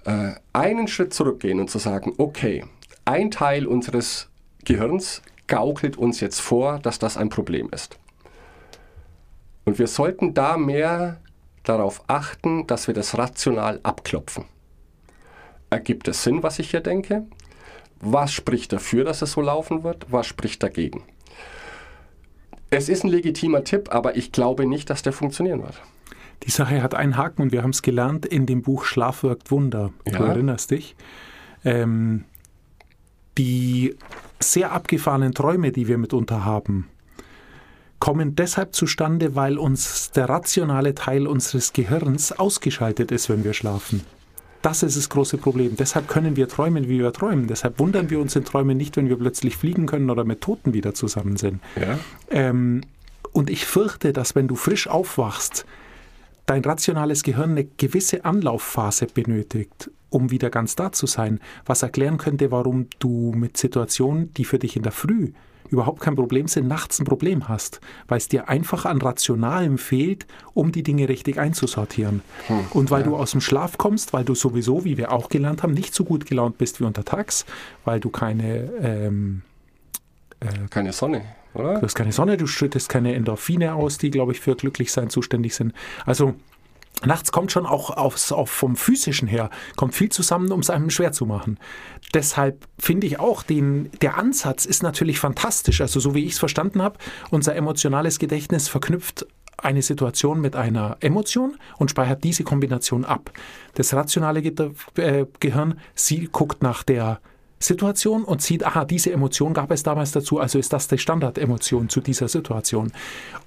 äh, 0.05 0.33
einen 0.53 0.87
Schritt 0.87 1.13
zurückgehen 1.13 1.59
und 1.59 1.69
zu 1.69 1.79
sagen, 1.79 2.13
okay, 2.17 2.65
ein 3.05 3.31
Teil 3.31 3.65
unseres 3.65 4.29
Gehirns 4.63 5.21
gaukelt 5.47 5.97
uns 5.97 6.19
jetzt 6.19 6.39
vor, 6.39 6.79
dass 6.79 6.99
das 6.99 7.17
ein 7.17 7.29
Problem 7.29 7.69
ist. 7.71 7.97
Und 9.65 9.79
wir 9.79 9.87
sollten 9.87 10.33
da 10.33 10.57
mehr 10.57 11.19
darauf 11.63 12.03
achten, 12.07 12.67
dass 12.67 12.87
wir 12.87 12.93
das 12.93 13.17
rational 13.17 13.79
abklopfen. 13.83 14.45
Ergibt 15.69 16.07
es 16.07 16.23
Sinn, 16.23 16.43
was 16.43 16.59
ich 16.59 16.71
hier 16.71 16.81
denke? 16.81 17.25
Was 17.99 18.33
spricht 18.33 18.73
dafür, 18.73 19.03
dass 19.03 19.21
es 19.21 19.33
so 19.33 19.41
laufen 19.41 19.83
wird? 19.83 20.11
Was 20.11 20.25
spricht 20.25 20.63
dagegen? 20.63 21.03
Es 22.69 22.89
ist 22.89 23.03
ein 23.03 23.09
legitimer 23.09 23.63
Tipp, 23.63 23.93
aber 23.93 24.15
ich 24.15 24.31
glaube 24.31 24.65
nicht, 24.65 24.89
dass 24.89 25.03
der 25.03 25.13
funktionieren 25.13 25.61
wird. 25.61 25.81
Die 26.43 26.51
Sache 26.51 26.81
hat 26.81 26.95
einen 26.95 27.17
Haken 27.17 27.43
und 27.43 27.51
wir 27.51 27.63
haben 27.63 27.69
es 27.69 27.81
gelernt 27.81 28.25
in 28.25 28.45
dem 28.45 28.61
Buch 28.61 28.85
Schlaf 28.85 29.23
wirkt 29.23 29.51
Wunder. 29.51 29.91
Ja. 30.07 30.17
Du 30.17 30.23
erinnerst 30.23 30.71
dich. 30.71 30.95
Ähm, 31.63 32.25
die 33.37 33.95
sehr 34.39 34.71
abgefahrenen 34.71 35.33
Träume, 35.33 35.71
die 35.71 35.87
wir 35.87 35.97
mitunter 35.97 36.43
haben, 36.43 36.87
kommen 37.99 38.35
deshalb 38.35 38.75
zustande, 38.75 39.35
weil 39.35 39.57
uns 39.57 40.11
der 40.11 40.27
rationale 40.27 40.95
Teil 40.95 41.27
unseres 41.27 41.71
Gehirns 41.71 42.31
ausgeschaltet 42.31 43.11
ist, 43.11 43.29
wenn 43.29 43.43
wir 43.43 43.53
schlafen. 43.53 44.01
Das 44.61 44.83
ist 44.83 44.97
das 44.97 45.09
große 45.09 45.37
Problem. 45.37 45.75
Deshalb 45.75 46.07
können 46.07 46.35
wir 46.35 46.47
träumen, 46.47 46.87
wie 46.87 46.99
wir 46.99 47.13
träumen. 47.13 47.47
Deshalb 47.47 47.79
wundern 47.79 48.09
wir 48.09 48.19
uns 48.19 48.35
in 48.35 48.45
Träumen 48.45 48.77
nicht, 48.77 48.95
wenn 48.97 49.09
wir 49.09 49.17
plötzlich 49.17 49.57
fliegen 49.57 49.87
können 49.87 50.09
oder 50.09 50.23
mit 50.23 50.41
Toten 50.41 50.73
wieder 50.73 50.93
zusammen 50.93 51.37
sind. 51.37 51.61
Ja. 51.79 51.97
Ähm, 52.29 52.81
und 53.31 53.49
ich 53.49 53.65
fürchte, 53.65 54.13
dass 54.13 54.35
wenn 54.35 54.47
du 54.47 54.55
frisch 54.55 54.87
aufwachst, 54.87 55.65
dein 56.51 56.65
rationales 56.65 57.23
Gehirn 57.23 57.51
eine 57.51 57.63
gewisse 57.63 58.25
Anlaufphase 58.25 59.07
benötigt, 59.07 59.89
um 60.09 60.31
wieder 60.31 60.49
ganz 60.49 60.75
da 60.75 60.91
zu 60.91 61.07
sein, 61.07 61.39
was 61.65 61.81
erklären 61.81 62.17
könnte, 62.17 62.51
warum 62.51 62.87
du 62.99 63.31
mit 63.33 63.55
Situationen, 63.55 64.33
die 64.33 64.43
für 64.43 64.59
dich 64.59 64.75
in 64.75 64.83
der 64.83 64.91
Früh 64.91 65.31
überhaupt 65.69 66.01
kein 66.01 66.17
Problem 66.17 66.49
sind, 66.49 66.67
nachts 66.67 66.99
ein 66.99 67.05
Problem 67.05 67.47
hast, 67.47 67.79
weil 68.09 68.17
es 68.17 68.27
dir 68.27 68.49
einfach 68.49 68.83
an 68.83 69.01
Rationalem 69.01 69.77
fehlt, 69.77 70.27
um 70.53 70.73
die 70.73 70.83
Dinge 70.83 71.07
richtig 71.07 71.39
einzusortieren. 71.39 72.21
Hm, 72.47 72.65
und 72.71 72.91
weil 72.91 73.03
ja. 73.03 73.07
du 73.07 73.15
aus 73.15 73.31
dem 73.31 73.39
Schlaf 73.39 73.77
kommst, 73.77 74.11
weil 74.11 74.25
du 74.25 74.35
sowieso, 74.35 74.83
wie 74.83 74.97
wir 74.97 75.13
auch 75.13 75.29
gelernt 75.29 75.63
haben, 75.63 75.73
nicht 75.73 75.95
so 75.95 76.03
gut 76.03 76.25
gelaunt 76.25 76.57
bist 76.57 76.81
wie 76.81 76.83
untertags, 76.83 77.45
weil 77.85 78.01
du 78.01 78.09
keine 78.09 78.69
ähm, 78.81 79.43
äh, 80.41 80.67
keine 80.69 80.91
Sonne, 80.91 81.21
oder? 81.53 81.75
Du 81.75 81.81
hast 81.81 81.95
keine 81.95 82.11
Sonne, 82.11 82.37
du 82.37 82.47
schüttest 82.47 82.89
keine 82.89 83.13
Endorphine 83.13 83.73
aus, 83.73 83.97
die, 83.97 84.11
glaube 84.11 84.31
ich, 84.31 84.39
für 84.39 84.55
Glücklichsein 84.55 85.09
zuständig 85.09 85.55
sind. 85.55 85.73
Also 86.05 86.35
Nachts 87.03 87.31
kommt 87.31 87.51
schon 87.51 87.65
auch 87.65 87.89
aufs, 87.89 88.31
auf 88.31 88.51
vom 88.51 88.75
physischen 88.75 89.27
her, 89.27 89.49
kommt 89.75 89.95
viel 89.95 90.09
zusammen, 90.09 90.51
um 90.51 90.59
es 90.59 90.69
einem 90.69 90.91
schwer 90.91 91.11
zu 91.11 91.25
machen. 91.25 91.57
Deshalb 92.13 92.67
finde 92.77 93.07
ich 93.07 93.19
auch, 93.19 93.41
den, 93.41 93.89
der 94.01 94.17
Ansatz 94.17 94.65
ist 94.65 94.83
natürlich 94.83 95.19
fantastisch. 95.19 95.81
Also 95.81 95.99
so 95.99 96.13
wie 96.13 96.25
ich 96.25 96.33
es 96.33 96.39
verstanden 96.39 96.81
habe, 96.81 96.99
unser 97.31 97.55
emotionales 97.55 98.19
Gedächtnis 98.19 98.67
verknüpft 98.67 99.25
eine 99.57 99.81
Situation 99.81 100.41
mit 100.41 100.55
einer 100.55 100.97
Emotion 100.99 101.57
und 101.77 101.89
speichert 101.89 102.23
diese 102.23 102.43
Kombination 102.43 103.05
ab. 103.05 103.31
Das 103.75 103.93
rationale 103.93 104.41
äh, 104.41 105.25
Gehirn, 105.39 105.79
sie 105.95 106.29
guckt 106.31 106.61
nach 106.61 106.83
der 106.83 107.19
Situation 107.61 108.23
und 108.23 108.41
sieht, 108.41 108.65
aha, 108.65 108.85
diese 108.85 109.11
Emotion 109.11 109.53
gab 109.53 109.71
es 109.71 109.83
damals 109.83 110.11
dazu, 110.11 110.39
also 110.39 110.59
ist 110.59 110.73
das 110.73 110.87
die 110.87 110.97
Standardemotion 110.97 111.89
zu 111.89 112.01
dieser 112.01 112.27
Situation. 112.27 112.91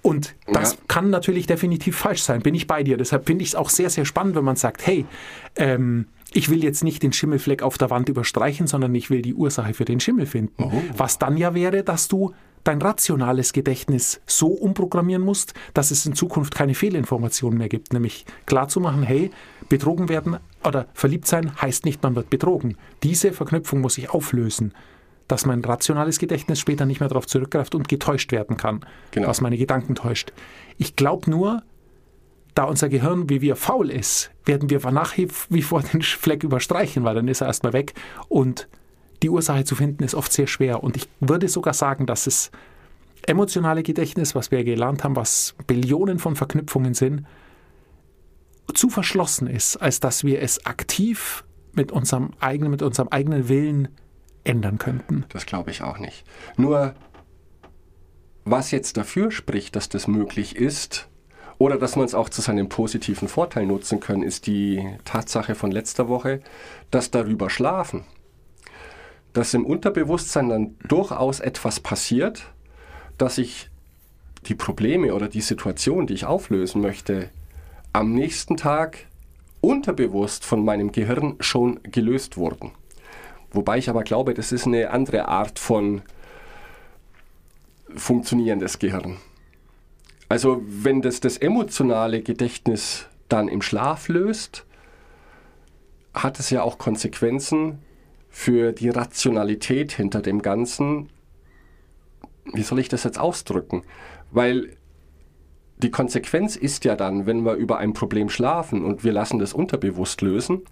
Und 0.02 0.34
das 0.46 0.72
ja. 0.72 0.78
kann 0.88 1.10
natürlich 1.10 1.46
definitiv 1.46 1.96
falsch 1.96 2.22
sein, 2.22 2.40
bin 2.40 2.54
ich 2.54 2.66
bei 2.66 2.82
dir. 2.82 2.96
Deshalb 2.96 3.26
finde 3.26 3.42
ich 3.42 3.50
es 3.50 3.54
auch 3.54 3.70
sehr, 3.70 3.90
sehr 3.90 4.04
spannend, 4.04 4.36
wenn 4.36 4.44
man 4.44 4.56
sagt, 4.56 4.86
hey, 4.86 5.04
ähm, 5.56 6.06
ich 6.32 6.48
will 6.48 6.64
jetzt 6.64 6.82
nicht 6.82 7.02
den 7.02 7.12
Schimmelfleck 7.12 7.62
auf 7.62 7.78
der 7.78 7.90
Wand 7.90 8.08
überstreichen, 8.08 8.66
sondern 8.66 8.94
ich 8.94 9.10
will 9.10 9.22
die 9.22 9.34
Ursache 9.34 9.74
für 9.74 9.84
den 9.84 10.00
Schimmel 10.00 10.26
finden. 10.26 10.62
Oh. 10.62 10.72
Was 10.96 11.18
dann 11.18 11.36
ja 11.36 11.54
wäre, 11.54 11.82
dass 11.84 12.08
du 12.08 12.32
dein 12.64 12.80
rationales 12.80 13.52
Gedächtnis 13.52 14.20
so 14.26 14.48
umprogrammieren 14.48 15.22
musst, 15.22 15.54
dass 15.74 15.90
es 15.90 16.06
in 16.06 16.14
Zukunft 16.14 16.54
keine 16.54 16.74
Fehlinformationen 16.74 17.58
mehr 17.58 17.68
gibt. 17.68 17.92
Nämlich 17.92 18.24
klar 18.46 18.68
zu 18.68 18.80
machen, 18.80 19.02
hey, 19.02 19.30
betrogen 19.68 20.08
werden 20.08 20.38
oder 20.66 20.86
verliebt 20.94 21.26
sein 21.26 21.60
heißt 21.60 21.84
nicht, 21.84 22.02
man 22.02 22.16
wird 22.16 22.30
betrogen. 22.30 22.76
Diese 23.02 23.32
Verknüpfung 23.32 23.80
muss 23.80 23.98
ich 23.98 24.10
auflösen, 24.10 24.72
dass 25.28 25.46
mein 25.46 25.64
rationales 25.64 26.18
Gedächtnis 26.18 26.60
später 26.60 26.86
nicht 26.86 27.00
mehr 27.00 27.08
darauf 27.08 27.26
zurückgreift 27.26 27.74
und 27.74 27.88
getäuscht 27.88 28.32
werden 28.32 28.56
kann, 28.56 28.84
genau. 29.10 29.28
was 29.28 29.40
meine 29.40 29.56
Gedanken 29.56 29.94
täuscht. 29.94 30.32
Ich 30.76 30.96
glaube 30.96 31.30
nur, 31.30 31.62
da 32.54 32.64
unser 32.64 32.88
Gehirn 32.88 33.28
wie 33.28 33.40
wir 33.40 33.56
faul 33.56 33.90
ist, 33.90 34.30
werden 34.44 34.70
wir 34.70 34.80
nachher 34.90 35.26
wie 35.48 35.62
vor 35.62 35.82
den 35.82 36.02
Fleck 36.02 36.44
überstreichen, 36.44 37.04
weil 37.04 37.14
dann 37.14 37.28
ist 37.28 37.40
er 37.40 37.48
erstmal 37.48 37.72
weg 37.72 37.94
und 38.28 38.68
die 39.22 39.30
Ursache 39.30 39.64
zu 39.64 39.74
finden 39.74 40.04
ist 40.04 40.14
oft 40.14 40.32
sehr 40.32 40.46
schwer. 40.46 40.84
Und 40.84 40.96
ich 40.96 41.08
würde 41.20 41.48
sogar 41.48 41.72
sagen, 41.72 42.04
dass 42.04 42.24
das 42.24 42.50
emotionale 43.26 43.82
Gedächtnis, 43.82 44.34
was 44.34 44.50
wir 44.50 44.62
gelernt 44.64 45.02
haben, 45.02 45.16
was 45.16 45.54
Billionen 45.66 46.18
von 46.18 46.36
Verknüpfungen 46.36 46.92
sind, 46.92 47.24
zu 48.72 48.88
verschlossen 48.88 49.46
ist, 49.46 49.76
als 49.76 50.00
dass 50.00 50.24
wir 50.24 50.40
es 50.40 50.64
aktiv 50.66 51.44
mit 51.72 51.92
unserem 51.92 52.30
eigenen, 52.40 52.70
mit 52.70 52.82
unserem 52.82 53.08
eigenen 53.08 53.48
Willen 53.48 53.88
ändern 54.44 54.78
könnten. 54.78 55.24
Das 55.30 55.46
glaube 55.46 55.70
ich 55.70 55.82
auch 55.82 55.98
nicht. 55.98 56.24
Nur 56.56 56.94
was 58.44 58.70
jetzt 58.70 58.96
dafür 58.96 59.30
spricht, 59.30 59.74
dass 59.74 59.88
das 59.88 60.06
möglich 60.06 60.56
ist, 60.56 61.08
oder 61.58 61.78
dass 61.78 61.96
man 61.96 62.04
es 62.04 62.14
auch 62.14 62.28
zu 62.28 62.42
seinem 62.42 62.68
positiven 62.68 63.28
Vorteil 63.28 63.66
nutzen 63.66 64.00
kann, 64.00 64.22
ist 64.22 64.46
die 64.46 64.86
Tatsache 65.04 65.54
von 65.54 65.70
letzter 65.70 66.08
Woche, 66.08 66.40
dass 66.90 67.10
darüber 67.10 67.48
schlafen, 67.48 68.04
dass 69.32 69.54
im 69.54 69.64
Unterbewusstsein 69.64 70.48
dann 70.48 70.76
durchaus 70.86 71.40
etwas 71.40 71.80
passiert, 71.80 72.52
dass 73.18 73.38
ich 73.38 73.70
die 74.46 74.54
Probleme 74.54 75.14
oder 75.14 75.28
die 75.28 75.40
Situation, 75.40 76.06
die 76.06 76.14
ich 76.14 76.26
auflösen 76.26 76.82
möchte, 76.82 77.30
am 77.94 78.12
nächsten 78.12 78.56
Tag 78.56 79.06
unterbewusst 79.60 80.44
von 80.44 80.64
meinem 80.64 80.92
Gehirn 80.92 81.36
schon 81.40 81.80
gelöst 81.84 82.36
wurden. 82.36 82.72
Wobei 83.52 83.78
ich 83.78 83.88
aber 83.88 84.02
glaube, 84.02 84.34
das 84.34 84.50
ist 84.52 84.66
eine 84.66 84.90
andere 84.90 85.28
Art 85.28 85.58
von 85.60 86.02
funktionierendes 87.94 88.80
Gehirn. 88.80 89.18
Also 90.28 90.60
wenn 90.66 91.02
das 91.02 91.20
das 91.20 91.36
emotionale 91.38 92.20
Gedächtnis 92.20 93.06
dann 93.28 93.46
im 93.46 93.62
Schlaf 93.62 94.08
löst, 94.08 94.66
hat 96.12 96.40
es 96.40 96.50
ja 96.50 96.62
auch 96.62 96.78
Konsequenzen 96.78 97.78
für 98.28 98.72
die 98.72 98.88
Rationalität 98.88 99.92
hinter 99.92 100.20
dem 100.20 100.42
Ganzen. 100.42 101.10
Wie 102.52 102.62
soll 102.64 102.80
ich 102.80 102.88
das 102.88 103.04
jetzt 103.04 103.20
ausdrücken? 103.20 103.84
Weil 104.32 104.76
die 105.78 105.90
Konsequenz 105.90 106.56
ist 106.56 106.84
ja 106.84 106.96
dann, 106.96 107.26
wenn 107.26 107.44
wir 107.44 107.54
über 107.54 107.78
ein 107.78 107.92
Problem 107.92 108.28
schlafen 108.28 108.84
und 108.84 109.04
wir 109.04 109.12
lassen 109.12 109.38
das 109.38 109.52
unterbewusst 109.52 110.22
lösen, 110.22 110.62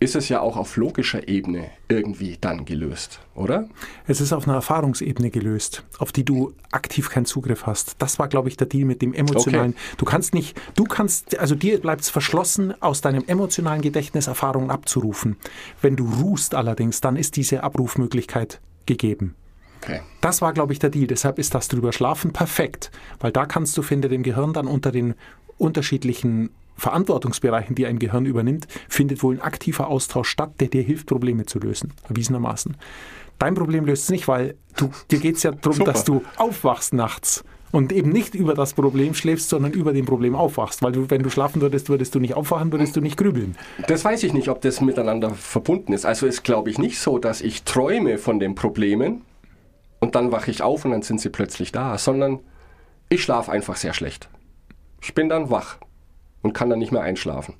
ist 0.00 0.16
es 0.16 0.30
ja 0.30 0.40
auch 0.40 0.56
auf 0.56 0.76
logischer 0.76 1.28
Ebene 1.28 1.70
irgendwie 1.88 2.38
dann 2.40 2.64
gelöst, 2.64 3.20
oder? 3.34 3.68
Es 4.06 4.22
ist 4.22 4.32
auf 4.32 4.48
einer 4.48 4.56
Erfahrungsebene 4.56 5.30
gelöst, 5.30 5.84
auf 5.98 6.10
die 6.10 6.24
du 6.24 6.54
aktiv 6.72 7.10
keinen 7.10 7.26
Zugriff 7.26 7.66
hast. 7.66 7.96
Das 7.98 8.18
war, 8.18 8.28
glaube 8.28 8.48
ich, 8.48 8.56
der 8.56 8.66
Deal 8.66 8.86
mit 8.86 9.02
dem 9.02 9.12
emotionalen. 9.12 9.72
Okay. 9.72 9.96
Du 9.98 10.06
kannst 10.06 10.32
nicht, 10.32 10.58
du 10.74 10.84
kannst, 10.84 11.38
also 11.38 11.54
dir 11.54 11.78
bleibt 11.80 12.00
es 12.00 12.08
verschlossen, 12.08 12.72
aus 12.80 13.02
deinem 13.02 13.24
emotionalen 13.26 13.82
Gedächtnis 13.82 14.26
Erfahrungen 14.26 14.70
abzurufen. 14.70 15.36
Wenn 15.82 15.96
du 15.96 16.10
ruhst 16.22 16.54
allerdings, 16.54 17.02
dann 17.02 17.16
ist 17.16 17.36
diese 17.36 17.62
Abrufmöglichkeit 17.62 18.62
gegeben. 18.86 19.34
Okay. 19.82 20.00
Das 20.20 20.42
war, 20.42 20.52
glaube 20.52 20.72
ich, 20.72 20.78
der 20.78 20.90
Deal. 20.90 21.06
Deshalb 21.06 21.38
ist 21.38 21.54
das 21.54 21.68
drüber 21.68 21.92
schlafen 21.92 22.32
perfekt, 22.32 22.90
weil 23.18 23.32
da 23.32 23.46
kannst 23.46 23.76
du, 23.76 23.82
finde 23.82 24.08
dem 24.08 24.22
Gehirn 24.22 24.52
dann 24.52 24.66
unter 24.66 24.92
den 24.92 25.14
unterschiedlichen 25.58 26.50
Verantwortungsbereichen, 26.76 27.74
die 27.74 27.86
ein 27.86 27.98
Gehirn 27.98 28.26
übernimmt, 28.26 28.66
findet 28.88 29.22
wohl 29.22 29.36
ein 29.36 29.40
aktiver 29.42 29.88
Austausch 29.88 30.28
statt, 30.28 30.52
der 30.60 30.68
dir 30.68 30.82
hilft, 30.82 31.06
Probleme 31.06 31.46
zu 31.46 31.58
lösen, 31.58 31.92
erwiesenermaßen. 32.08 32.76
Dein 33.38 33.54
Problem 33.54 33.86
löst 33.86 34.04
es 34.04 34.10
nicht, 34.10 34.28
weil 34.28 34.54
du, 34.76 34.90
dir 35.10 35.18
geht 35.18 35.36
es 35.36 35.42
ja 35.42 35.52
darum, 35.52 35.84
dass 35.84 36.04
du 36.04 36.22
aufwachst 36.36 36.92
nachts 36.92 37.44
und 37.72 37.92
eben 37.92 38.10
nicht 38.10 38.34
über 38.34 38.54
das 38.54 38.74
Problem 38.74 39.14
schläfst, 39.14 39.48
sondern 39.48 39.72
über 39.72 39.92
dem 39.92 40.04
Problem 40.04 40.34
aufwachst. 40.34 40.82
Weil 40.82 40.92
du, 40.92 41.08
wenn 41.08 41.22
du 41.22 41.30
schlafen 41.30 41.62
würdest, 41.62 41.88
würdest 41.88 42.14
du 42.14 42.20
nicht 42.20 42.34
aufwachen, 42.34 42.72
würdest 42.72 42.96
du 42.96 43.00
nicht 43.00 43.16
grübeln. 43.16 43.56
Das 43.86 44.04
weiß 44.04 44.22
ich 44.24 44.32
nicht, 44.32 44.48
ob 44.48 44.60
das 44.60 44.80
miteinander 44.80 45.30
verbunden 45.30 45.92
ist. 45.92 46.04
Also 46.04 46.26
ist, 46.26 46.42
glaube 46.42 46.70
ich, 46.70 46.78
nicht 46.78 46.98
so, 46.98 47.18
dass 47.18 47.40
ich 47.40 47.62
träume 47.62 48.18
von 48.18 48.40
den 48.40 48.54
Problemen 48.54 49.22
und 50.00 50.14
dann 50.14 50.32
wache 50.32 50.50
ich 50.50 50.62
auf 50.62 50.84
und 50.84 50.90
dann 50.90 51.02
sind 51.02 51.20
sie 51.20 51.28
plötzlich 51.28 51.72
da, 51.72 51.96
sondern 51.98 52.40
ich 53.08 53.22
schlafe 53.22 53.52
einfach 53.52 53.76
sehr 53.76 53.92
schlecht. 53.92 54.28
Ich 55.02 55.14
bin 55.14 55.28
dann 55.28 55.50
wach 55.50 55.78
und 56.42 56.52
kann 56.52 56.70
dann 56.70 56.78
nicht 56.78 56.92
mehr 56.92 57.02
einschlafen. 57.02 57.54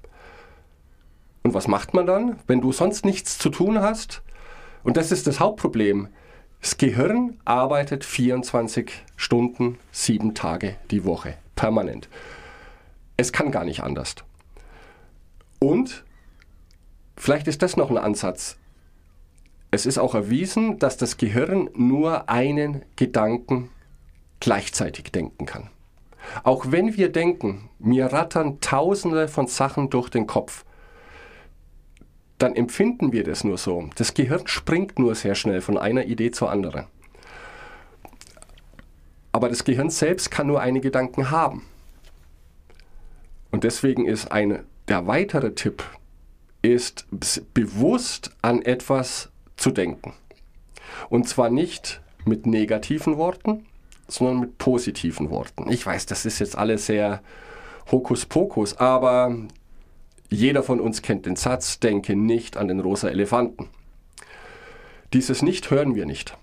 Und 1.42 1.54
was 1.54 1.68
macht 1.68 1.94
man 1.94 2.06
dann, 2.06 2.38
wenn 2.46 2.60
du 2.60 2.72
sonst 2.72 3.04
nichts 3.04 3.38
zu 3.38 3.50
tun 3.50 3.80
hast? 3.80 4.22
Und 4.82 4.96
das 4.96 5.12
ist 5.12 5.26
das 5.26 5.40
Hauptproblem. 5.40 6.08
Das 6.60 6.76
Gehirn 6.76 7.38
arbeitet 7.44 8.04
24 8.04 8.92
Stunden, 9.16 9.78
sieben 9.92 10.34
Tage 10.34 10.76
die 10.90 11.04
Woche, 11.04 11.34
permanent. 11.56 12.08
Es 13.16 13.32
kann 13.32 13.50
gar 13.50 13.64
nicht 13.64 13.82
anders. 13.82 14.14
Und 15.58 16.04
vielleicht 17.16 17.48
ist 17.48 17.62
das 17.62 17.76
noch 17.76 17.90
ein 17.90 17.98
Ansatz. 17.98 18.58
Es 19.70 19.86
ist 19.86 19.98
auch 19.98 20.14
erwiesen, 20.14 20.78
dass 20.78 20.96
das 20.96 21.16
Gehirn 21.16 21.70
nur 21.74 22.28
einen 22.28 22.82
Gedanken 22.96 23.70
gleichzeitig 24.40 25.12
denken 25.12 25.46
kann. 25.46 25.70
Auch 26.42 26.66
wenn 26.70 26.96
wir 26.96 27.10
denken, 27.10 27.68
mir 27.78 28.06
rattern 28.06 28.60
tausende 28.60 29.28
von 29.28 29.46
Sachen 29.46 29.90
durch 29.90 30.08
den 30.08 30.26
Kopf, 30.26 30.64
dann 32.38 32.56
empfinden 32.56 33.12
wir 33.12 33.22
das 33.22 33.44
nur 33.44 33.58
so. 33.58 33.90
Das 33.96 34.14
Gehirn 34.14 34.46
springt 34.46 34.98
nur 34.98 35.14
sehr 35.14 35.34
schnell 35.34 35.60
von 35.60 35.76
einer 35.76 36.06
Idee 36.06 36.30
zur 36.30 36.50
anderen. 36.50 36.86
Aber 39.32 39.48
das 39.48 39.64
Gehirn 39.64 39.90
selbst 39.90 40.30
kann 40.30 40.46
nur 40.46 40.60
einen 40.60 40.80
Gedanken 40.80 41.30
haben. 41.30 41.66
Und 43.50 43.64
deswegen 43.64 44.06
ist 44.06 44.32
ein, 44.32 44.64
der 44.88 45.06
weitere 45.06 45.54
Tipp, 45.54 45.84
ist 46.62 47.06
bewusst 47.54 48.36
an 48.42 48.62
etwas 48.62 49.29
zu 49.60 49.70
denken. 49.70 50.14
Und 51.08 51.28
zwar 51.28 51.50
nicht 51.50 52.00
mit 52.24 52.46
negativen 52.46 53.16
Worten, 53.16 53.66
sondern 54.08 54.40
mit 54.40 54.58
positiven 54.58 55.30
Worten. 55.30 55.70
Ich 55.70 55.84
weiß, 55.86 56.06
das 56.06 56.24
ist 56.24 56.38
jetzt 56.38 56.56
alles 56.56 56.86
sehr 56.86 57.22
Hokuspokus, 57.90 58.78
aber 58.78 59.36
jeder 60.30 60.62
von 60.62 60.80
uns 60.80 61.02
kennt 61.02 61.26
den 61.26 61.36
Satz, 61.36 61.78
denke 61.78 62.16
nicht 62.16 62.56
an 62.56 62.68
den 62.68 62.80
rosa 62.80 63.08
Elefanten. 63.08 63.68
Dieses 65.12 65.42
Nicht 65.42 65.70
hören 65.70 65.94
wir 65.94 66.06
nicht. 66.06 66.36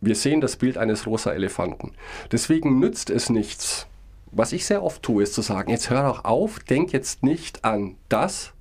Wir 0.00 0.14
sehen 0.14 0.40
das 0.40 0.56
Bild 0.56 0.78
eines 0.78 1.06
rosa 1.06 1.32
Elefanten. 1.32 1.92
Deswegen 2.30 2.78
nützt 2.78 3.10
es 3.10 3.30
nichts. 3.30 3.86
Was 4.30 4.52
ich 4.52 4.66
sehr 4.66 4.82
oft 4.82 5.02
tue, 5.02 5.22
ist 5.22 5.34
zu 5.34 5.42
sagen, 5.42 5.70
jetzt 5.70 5.90
hör 5.90 6.04
doch 6.04 6.24
auf, 6.24 6.60
denk 6.60 6.92
jetzt 6.92 7.22
nicht 7.22 7.64
an 7.64 7.96
das. 8.08 8.52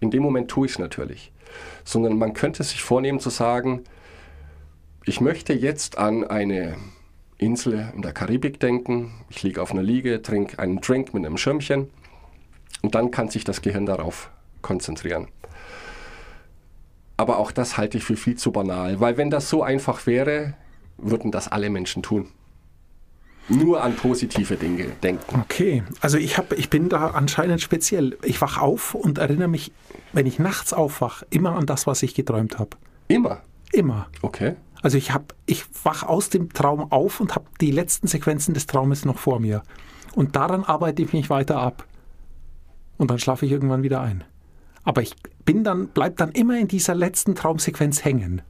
In 0.00 0.10
dem 0.10 0.22
Moment 0.22 0.50
tue 0.50 0.66
ich 0.66 0.72
es 0.72 0.78
natürlich. 0.78 1.32
Sondern 1.86 2.18
man 2.18 2.34
könnte 2.34 2.62
sich 2.62 2.82
vornehmen 2.82 3.20
zu 3.20 3.30
sagen, 3.30 3.84
ich 5.06 5.22
möchte 5.22 5.54
jetzt 5.54 5.96
an 5.96 6.24
eine 6.24 6.76
Insel 7.38 7.92
in 7.94 8.02
der 8.02 8.12
Karibik 8.12 8.60
denken. 8.60 9.24
Ich 9.30 9.42
liege 9.42 9.62
auf 9.62 9.70
einer 9.70 9.82
Liege, 9.82 10.20
trinke 10.20 10.58
einen 10.58 10.80
Drink 10.80 11.14
mit 11.14 11.24
einem 11.24 11.38
Schirmchen 11.38 11.88
und 12.82 12.94
dann 12.94 13.10
kann 13.10 13.28
sich 13.28 13.44
das 13.44 13.62
Gehirn 13.62 13.86
darauf 13.86 14.30
konzentrieren. 14.62 15.28
Aber 17.16 17.38
auch 17.38 17.50
das 17.52 17.78
halte 17.78 17.98
ich 17.98 18.04
für 18.04 18.16
viel 18.16 18.36
zu 18.36 18.52
banal, 18.52 19.00
weil 19.00 19.16
wenn 19.16 19.30
das 19.30 19.48
so 19.48 19.62
einfach 19.62 20.06
wäre, 20.06 20.54
würden 20.98 21.30
das 21.30 21.48
alle 21.48 21.70
Menschen 21.70 22.02
tun. 22.02 22.28
Nur 23.48 23.82
an 23.82 23.94
positive 23.94 24.56
Dinge 24.56 24.86
denken. 25.02 25.40
Okay, 25.42 25.84
also 26.00 26.18
ich, 26.18 26.36
hab, 26.36 26.52
ich 26.52 26.68
bin 26.68 26.88
da 26.88 27.10
anscheinend 27.10 27.60
speziell. 27.60 28.18
Ich 28.22 28.40
wach 28.40 28.58
auf 28.58 28.94
und 28.94 29.18
erinnere 29.18 29.48
mich, 29.48 29.72
wenn 30.12 30.26
ich 30.26 30.38
nachts 30.38 30.72
aufwach, 30.72 31.22
immer 31.30 31.54
an 31.56 31.66
das, 31.66 31.86
was 31.86 32.02
ich 32.02 32.14
geträumt 32.14 32.58
habe. 32.58 32.70
Immer. 33.08 33.42
Immer. 33.72 34.08
Okay. 34.22 34.56
Also 34.82 34.98
ich 34.98 35.12
hab, 35.12 35.34
ich 35.46 35.64
wach 35.84 36.02
aus 36.02 36.28
dem 36.28 36.52
Traum 36.52 36.90
auf 36.90 37.20
und 37.20 37.34
habe 37.34 37.46
die 37.60 37.70
letzten 37.70 38.08
Sequenzen 38.08 38.54
des 38.54 38.66
Traumes 38.66 39.04
noch 39.04 39.18
vor 39.18 39.40
mir. 39.40 39.62
Und 40.14 40.34
daran 40.34 40.64
arbeite 40.64 41.02
ich 41.02 41.12
mich 41.12 41.30
weiter 41.30 41.58
ab. 41.58 41.86
Und 42.96 43.10
dann 43.10 43.18
schlafe 43.18 43.46
ich 43.46 43.52
irgendwann 43.52 43.82
wieder 43.82 44.00
ein. 44.00 44.24
Aber 44.84 45.02
ich 45.02 45.14
bin 45.44 45.64
dann, 45.64 45.88
bleib 45.88 46.16
dann 46.16 46.32
immer 46.32 46.58
in 46.58 46.68
dieser 46.68 46.94
letzten 46.94 47.34
Traumsequenz 47.34 48.04
hängen. 48.04 48.42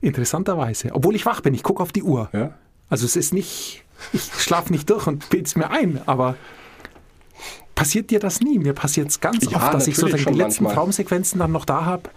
Interessanterweise. 0.00 0.90
Obwohl 0.92 1.14
ich 1.14 1.26
wach 1.26 1.40
bin, 1.40 1.52
ich 1.52 1.62
gucke 1.62 1.82
auf 1.82 1.92
die 1.92 2.02
Uhr. 2.02 2.30
Ja. 2.32 2.54
Also 2.88 3.04
es 3.04 3.16
ist 3.16 3.34
nicht, 3.34 3.84
ich 4.12 4.22
schlafe 4.22 4.72
nicht 4.72 4.88
durch 4.90 5.06
und 5.06 5.28
bild's 5.30 5.56
mir 5.56 5.70
ein, 5.70 6.00
aber 6.06 6.36
passiert 7.74 8.10
dir 8.10 8.20
das 8.20 8.40
nie? 8.40 8.58
Mir 8.58 8.74
passiert 8.74 9.08
es 9.08 9.20
ganz 9.20 9.50
Ja, 9.50 9.56
oft, 9.56 9.74
dass 9.74 9.86
ich 9.86 9.96
so 9.96 10.06
natürlich 10.06 10.26
die 10.26 10.32
letzten 10.34 10.64
manchmal. 10.64 10.74
Traumsequenzen 10.74 11.38
dann 11.38 11.52
noch 11.52 11.64
da 11.64 11.84
habe 11.84 12.10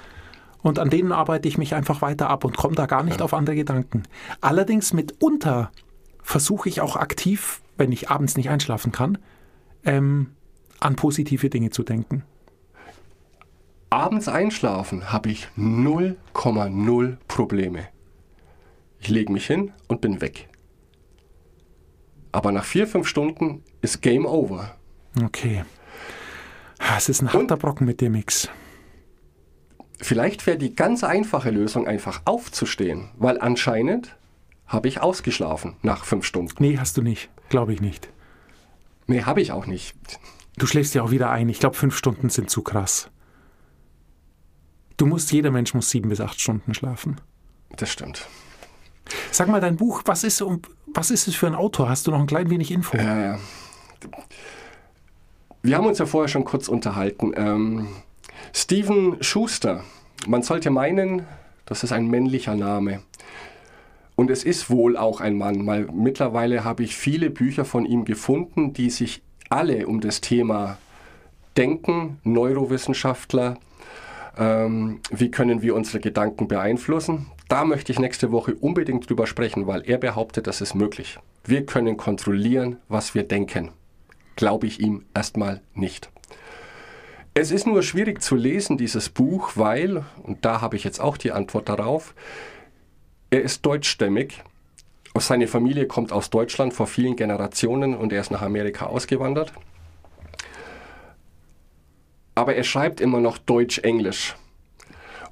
und 0.61 0.79
an 0.79 0.89
denen 0.89 1.11
arbeite 1.11 1.47
ich 1.47 1.57
mich 1.57 1.75
einfach 1.75 2.01
weiter 2.01 2.29
ab 2.29 2.43
und 2.45 2.57
komme 2.57 2.75
da 2.75 2.85
gar 2.85 3.03
nicht 3.03 3.21
auf 3.21 3.33
andere 3.33 3.55
Gedanken. 3.55 4.03
Allerdings 4.41 4.93
mitunter 4.93 5.71
versuche 6.21 6.69
ich 6.69 6.81
auch 6.81 6.95
aktiv, 6.95 7.61
wenn 7.77 7.91
ich 7.91 8.09
abends 8.09 8.37
nicht 8.37 8.49
einschlafen 8.49 8.91
kann, 8.91 9.17
ähm, 9.85 10.31
an 10.79 10.95
positive 10.95 11.49
Dinge 11.49 11.69
zu 11.69 11.83
denken. 11.83 12.23
Abends 13.89 14.27
einschlafen 14.27 15.11
habe 15.11 15.29
ich 15.29 15.47
0,0 15.57 17.17
Probleme. 17.27 17.87
Ich 18.99 19.09
lege 19.09 19.31
mich 19.31 19.45
hin 19.45 19.71
und 19.87 20.01
bin 20.01 20.19
weg. 20.21 20.49
Aber 22.33 22.51
nach 22.51 22.65
vier, 22.65 22.87
fünf 22.87 23.07
Stunden 23.07 23.63
ist 23.81 24.01
Game 24.01 24.25
Over. 24.25 24.75
Okay. 25.23 25.63
Es 26.97 27.07
ist 27.07 27.21
ein 27.21 27.31
harter 27.31 27.55
Brocken 27.55 27.87
mit 27.87 28.01
dem 28.01 28.13
Mix. 28.13 28.49
Vielleicht 29.99 30.45
wäre 30.45 30.57
die 30.57 30.75
ganz 30.75 31.03
einfache 31.03 31.51
Lösung 31.51 31.87
einfach 31.87 32.23
aufzustehen, 32.25 33.11
weil 33.17 33.39
anscheinend 33.39 34.17
habe 34.65 34.87
ich 34.87 34.99
ausgeschlafen 34.99 35.77
nach 35.81 36.03
fünf 36.03 36.25
Stunden. 36.25 36.55
Nee, 36.59 36.77
hast 36.77 36.97
du 36.97 37.01
nicht. 37.01 37.29
Glaube 37.49 37.73
ich 37.73 37.79
nicht. 37.79 38.09
Nee, 39.05 39.23
habe 39.23 39.41
ich 39.41 39.51
auch 39.51 39.67
nicht. 39.67 39.95
Du 40.57 40.65
schläfst 40.65 40.95
ja 40.95 41.03
auch 41.03 41.11
wieder 41.11 41.29
ein. 41.29 41.49
Ich 41.49 41.59
glaube, 41.59 41.75
fünf 41.75 41.95
Stunden 41.95 42.29
sind 42.29 42.49
zu 42.49 42.63
krass. 42.63 43.09
Du 44.97 45.05
musst, 45.05 45.31
jeder 45.31 45.51
Mensch 45.51 45.73
muss 45.73 45.89
sieben 45.89 46.09
bis 46.09 46.19
acht 46.19 46.41
Stunden 46.41 46.73
schlafen. 46.73 47.21
Das 47.75 47.91
stimmt. 47.91 48.27
Sag 49.31 49.47
mal, 49.47 49.61
dein 49.61 49.77
Buch, 49.77 50.01
was 50.05 50.23
ist, 50.23 50.41
um, 50.41 50.61
was 50.93 51.11
ist 51.11 51.27
es 51.27 51.35
für 51.35 51.47
ein 51.47 51.55
Autor? 51.55 51.89
Hast 51.89 52.07
du 52.07 52.11
noch 52.11 52.19
ein 52.19 52.27
klein 52.27 52.49
wenig 52.49 52.71
Info? 52.71 52.97
Ja, 52.97 53.19
ja. 53.19 53.39
Wir 55.61 55.77
haben 55.77 55.87
uns 55.87 55.99
ja 55.99 56.05
vorher 56.05 56.27
schon 56.27 56.43
kurz 56.43 56.67
unterhalten. 56.67 57.31
Ähm, 57.35 57.87
Steven 58.53 59.17
Schuster. 59.21 59.83
Man 60.27 60.43
sollte 60.43 60.69
meinen, 60.69 61.25
das 61.65 61.83
ist 61.83 61.91
ein 61.91 62.07
männlicher 62.07 62.55
Name. 62.55 63.01
Und 64.15 64.29
es 64.29 64.43
ist 64.43 64.69
wohl 64.69 64.95
auch 64.97 65.21
ein 65.21 65.37
Mann, 65.37 65.65
weil 65.65 65.87
mittlerweile 65.91 66.63
habe 66.63 66.83
ich 66.83 66.95
viele 66.95 67.29
Bücher 67.29 67.65
von 67.65 67.85
ihm 67.85 68.05
gefunden, 68.05 68.73
die 68.73 68.89
sich 68.89 69.23
alle 69.49 69.87
um 69.87 70.01
das 70.01 70.21
Thema 70.21 70.77
Denken, 71.57 72.19
Neurowissenschaftler, 72.23 73.57
ähm, 74.37 74.99
wie 75.11 75.31
können 75.31 75.61
wir 75.61 75.75
unsere 75.75 75.99
Gedanken 75.99 76.47
beeinflussen. 76.47 77.27
Da 77.53 77.65
möchte 77.65 77.91
ich 77.91 77.99
nächste 77.99 78.31
Woche 78.31 78.55
unbedingt 78.55 79.07
drüber 79.07 79.27
sprechen, 79.27 79.67
weil 79.67 79.87
er 79.87 79.99
behauptet, 79.99 80.47
das 80.47 80.59
ist 80.59 80.73
möglich. 80.73 81.19
Wir 81.45 81.67
können 81.67 81.97
kontrollieren, 81.97 82.77
was 82.87 83.13
wir 83.13 83.21
denken. 83.21 83.69
Glaube 84.35 84.65
ich 84.65 84.79
ihm 84.79 85.05
erstmal 85.13 85.61
nicht. 85.75 86.09
Es 87.35 87.51
ist 87.51 87.67
nur 87.67 87.83
schwierig 87.83 88.23
zu 88.23 88.35
lesen, 88.35 88.79
dieses 88.79 89.09
Buch, 89.09 89.51
weil, 89.53 90.03
und 90.23 90.43
da 90.45 90.61
habe 90.61 90.77
ich 90.77 90.83
jetzt 90.83 90.99
auch 90.99 91.15
die 91.15 91.31
Antwort 91.31 91.69
darauf, 91.69 92.15
er 93.29 93.43
ist 93.43 93.63
deutschstämmig 93.63 94.41
Seine 95.15 95.45
Familie 95.45 95.85
kommt 95.85 96.11
aus 96.11 96.31
Deutschland 96.31 96.73
vor 96.73 96.87
vielen 96.87 97.15
Generationen 97.15 97.95
und 97.95 98.11
er 98.13 98.21
ist 98.21 98.31
nach 98.31 98.41
Amerika 98.41 98.87
ausgewandert. 98.87 99.53
Aber 102.33 102.55
er 102.55 102.63
schreibt 102.63 102.99
immer 102.99 103.19
noch 103.19 103.37
Deutsch-Englisch. 103.37 104.35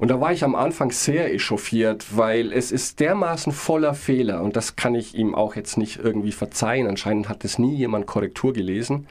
Und 0.02 0.08
da 0.08 0.20
war 0.20 0.34
ich 0.34 0.44
am 0.44 0.56
Anfang 0.56 0.90
sehr 0.90 1.32
echauffiert, 1.32 2.18
weil 2.18 2.52
es 2.54 2.72
ist 2.72 3.00
dermaßen 3.00 3.54
voller 3.54 3.94
Fehler 3.94 4.42
und 4.42 4.56
das 4.56 4.76
kann 4.76 4.96
ich 4.96 5.14
ihm 5.14 5.36
auch 5.36 5.56
jetzt 5.56 5.78
nicht 5.78 6.00
irgendwie 6.00 6.32
verzeihen. 6.32 6.88
Anscheinend 6.88 7.30
hat 7.30 7.46
es 7.46 7.60
nie 7.60 7.76
jemand 7.76 8.08
Korrektur 8.08 8.52
gelesen. 8.52 9.06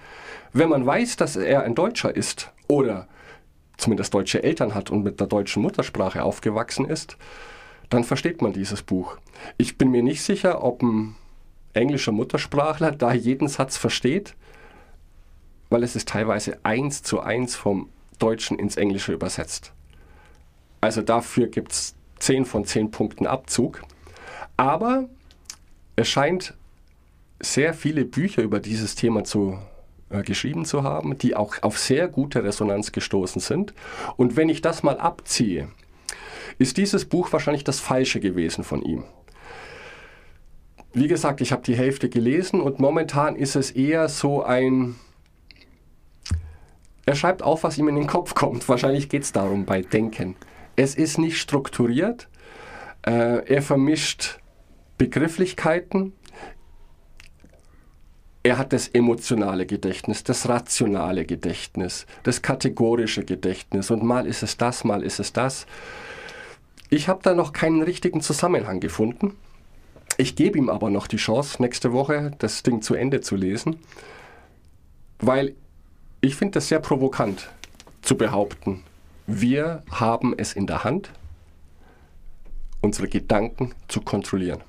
Wenn 0.53 0.69
man 0.69 0.85
weiß, 0.85 1.15
dass 1.15 1.37
er 1.37 1.63
ein 1.63 1.77
Deutscher 1.77 2.17
ist 2.17 2.51
oder 2.67 3.07
zumindest 3.77 4.13
deutsche 4.15 4.43
Eltern 4.43 4.75
hat 4.75 4.91
und 4.91 5.05
mit 5.05 5.21
der 5.21 5.29
deutschen 5.29 5.63
Muttersprache 5.63 6.25
aufgewachsen 6.25 6.87
ist, 6.87 7.17
dann 7.89 8.03
versteht 8.03 8.43
man 8.43 8.53
dieses 8.53 8.83
Buch. 8.83 9.17
Ich 9.59 9.79
bin 9.79 9.93
mir 9.93 10.03
nicht 10.03 10.25
sicher, 10.25 10.65
ob 10.65 10.83
ein 10.83 11.15
englischer 11.73 12.11
Muttersprachler 12.11 12.91
da 12.91 13.13
jeden 13.13 13.47
Satz 13.47 13.77
versteht, 13.77 14.35
weil 15.69 15.85
es 15.85 15.95
ist 15.95 16.09
teilweise 16.09 16.59
eins 16.65 17.05
zu 17.05 17.21
eins 17.21 17.55
vom 17.55 17.91
Deutschen 18.19 18.59
ins 18.59 18.77
Englische 18.77 19.13
übersetzt. 19.13 19.73
Also 20.81 21.03
dafür 21.03 21.49
gibt 21.49 21.73
es 21.73 21.95
10 22.21 22.45
von 22.45 22.65
10 22.65 22.91
Punkten 22.91 23.27
Abzug. 23.27 23.83
Aber 24.57 25.09
es 25.97 26.09
scheint 26.09 26.55
sehr 27.41 27.75
viele 27.75 28.05
Bücher 28.05 28.43
über 28.43 28.61
dieses 28.61 28.95
Thema 28.95 29.25
zu 29.25 29.59
äh, 30.11 30.23
geschrieben 30.23 30.65
zu 30.65 30.83
haben, 30.83 31.17
die 31.19 31.35
auch 31.37 31.63
auf 31.63 31.79
sehr 31.79 32.09
gute 32.09 32.45
Resonanz 32.45 32.93
gestoßen 32.93 33.41
sind. 33.41 33.75
Und 34.17 34.37
wenn 34.37 34.49
ich 34.49 34.61
das 34.61 34.83
mal 34.83 34.99
abziehe, 34.99 35.69
ist 36.59 36.77
dieses 36.77 37.05
Buch 37.05 37.33
wahrscheinlich 37.33 37.65
das 37.65 37.81
Falsche 37.81 38.21
gewesen 38.21 38.65
von 38.65 38.83
ihm. 38.83 39.05
Wie 40.93 41.07
gesagt, 41.07 41.41
ich 41.41 41.53
habe 41.53 41.63
die 41.63 41.77
Hälfte 41.77 42.09
gelesen 42.09 42.61
und 42.61 42.81
momentan 42.81 43.37
ist 43.37 43.57
es 43.57 43.71
eher 43.71 44.09
so 44.09 44.43
ein... 44.43 44.97
Er 47.07 47.15
schreibt 47.15 47.43
auf, 47.43 47.63
was 47.63 47.79
ihm 47.79 47.89
in 47.89 47.95
den 47.95 48.07
Kopf 48.07 48.35
kommt. 48.35 48.69
Wahrscheinlich 48.69 49.09
geht 49.09 49.23
es 49.23 49.33
darum 49.33 49.65
bei 49.65 49.81
Denken. 49.81 50.37
Es 50.81 50.95
ist 50.95 51.19
nicht 51.19 51.37
strukturiert. 51.37 52.27
Äh, 53.03 53.45
er 53.47 53.61
vermischt 53.61 54.39
Begrifflichkeiten. 54.97 56.15
Er 58.43 58.57
hat 58.57 58.73
das 58.73 58.89
emotionale 58.89 59.67
Gedächtnis, 59.67 60.25
das 60.25 60.49
rationale 60.49 61.27
Gedächtnis, 61.27 62.07
das 62.23 62.41
kategorische 62.41 63.27
Gedächtnis. 63.27 63.91
Und 63.91 64.03
mal 64.03 64.27
ist 64.27 64.43
es 64.43 64.57
das, 64.57 64.83
mal 64.83 65.03
ist 65.03 65.21
es 65.21 65.35
das. 65.35 65.67
Ich 66.89 67.09
habe 67.09 67.21
da 67.23 67.35
noch 67.35 67.53
keinen 67.53 67.83
richtigen 67.83 68.23
Zusammenhang 68.23 68.81
gefunden. 68.81 69.37
Ich 70.17 70.35
gebe 70.35 70.57
ihm 70.57 70.71
aber 70.71 70.89
noch 70.89 71.09
die 71.09 71.19
Chance, 71.19 71.61
nächste 71.61 71.93
Woche 71.93 72.31
das 72.39 72.63
Ding 72.63 72.81
zu 72.81 72.95
Ende 72.95 73.21
zu 73.21 73.37
lesen, 73.37 73.81
weil 75.19 75.55
ich 76.23 76.37
finde 76.37 76.53
das 76.53 76.69
sehr 76.69 76.81
provokant 76.81 77.51
zu 78.01 78.17
behaupten, 78.17 78.83
wir 79.31 79.83
haben 79.91 80.35
es 80.37 80.55
in 80.55 80.67
der 80.67 80.85
Hand, 80.85 81.11
unsere 82.81 83.09
Gedanken 83.09 83.75
zu 83.89 84.01
kontrollieren. 84.01 84.63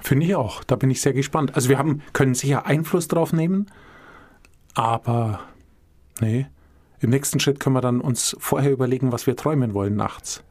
Finde 0.00 0.26
ich 0.26 0.34
auch. 0.34 0.62
Da 0.64 0.76
bin 0.76 0.90
ich 0.90 1.00
sehr 1.00 1.12
gespannt. 1.12 1.54
Also 1.54 1.68
wir 1.68 1.78
haben, 1.78 2.02
können 2.12 2.34
sicher 2.34 2.66
Einfluss 2.66 3.08
drauf 3.08 3.32
nehmen, 3.32 3.70
aber 4.74 5.40
nee. 6.20 6.46
Im 7.00 7.10
nächsten 7.10 7.38
Schritt 7.38 7.60
können 7.60 7.76
wir 7.76 7.80
dann 7.80 8.00
uns 8.00 8.36
vorher 8.40 8.72
überlegen, 8.72 9.12
was 9.12 9.26
wir 9.26 9.36
träumen 9.36 9.72
wollen 9.72 9.94
nachts. 9.94 10.42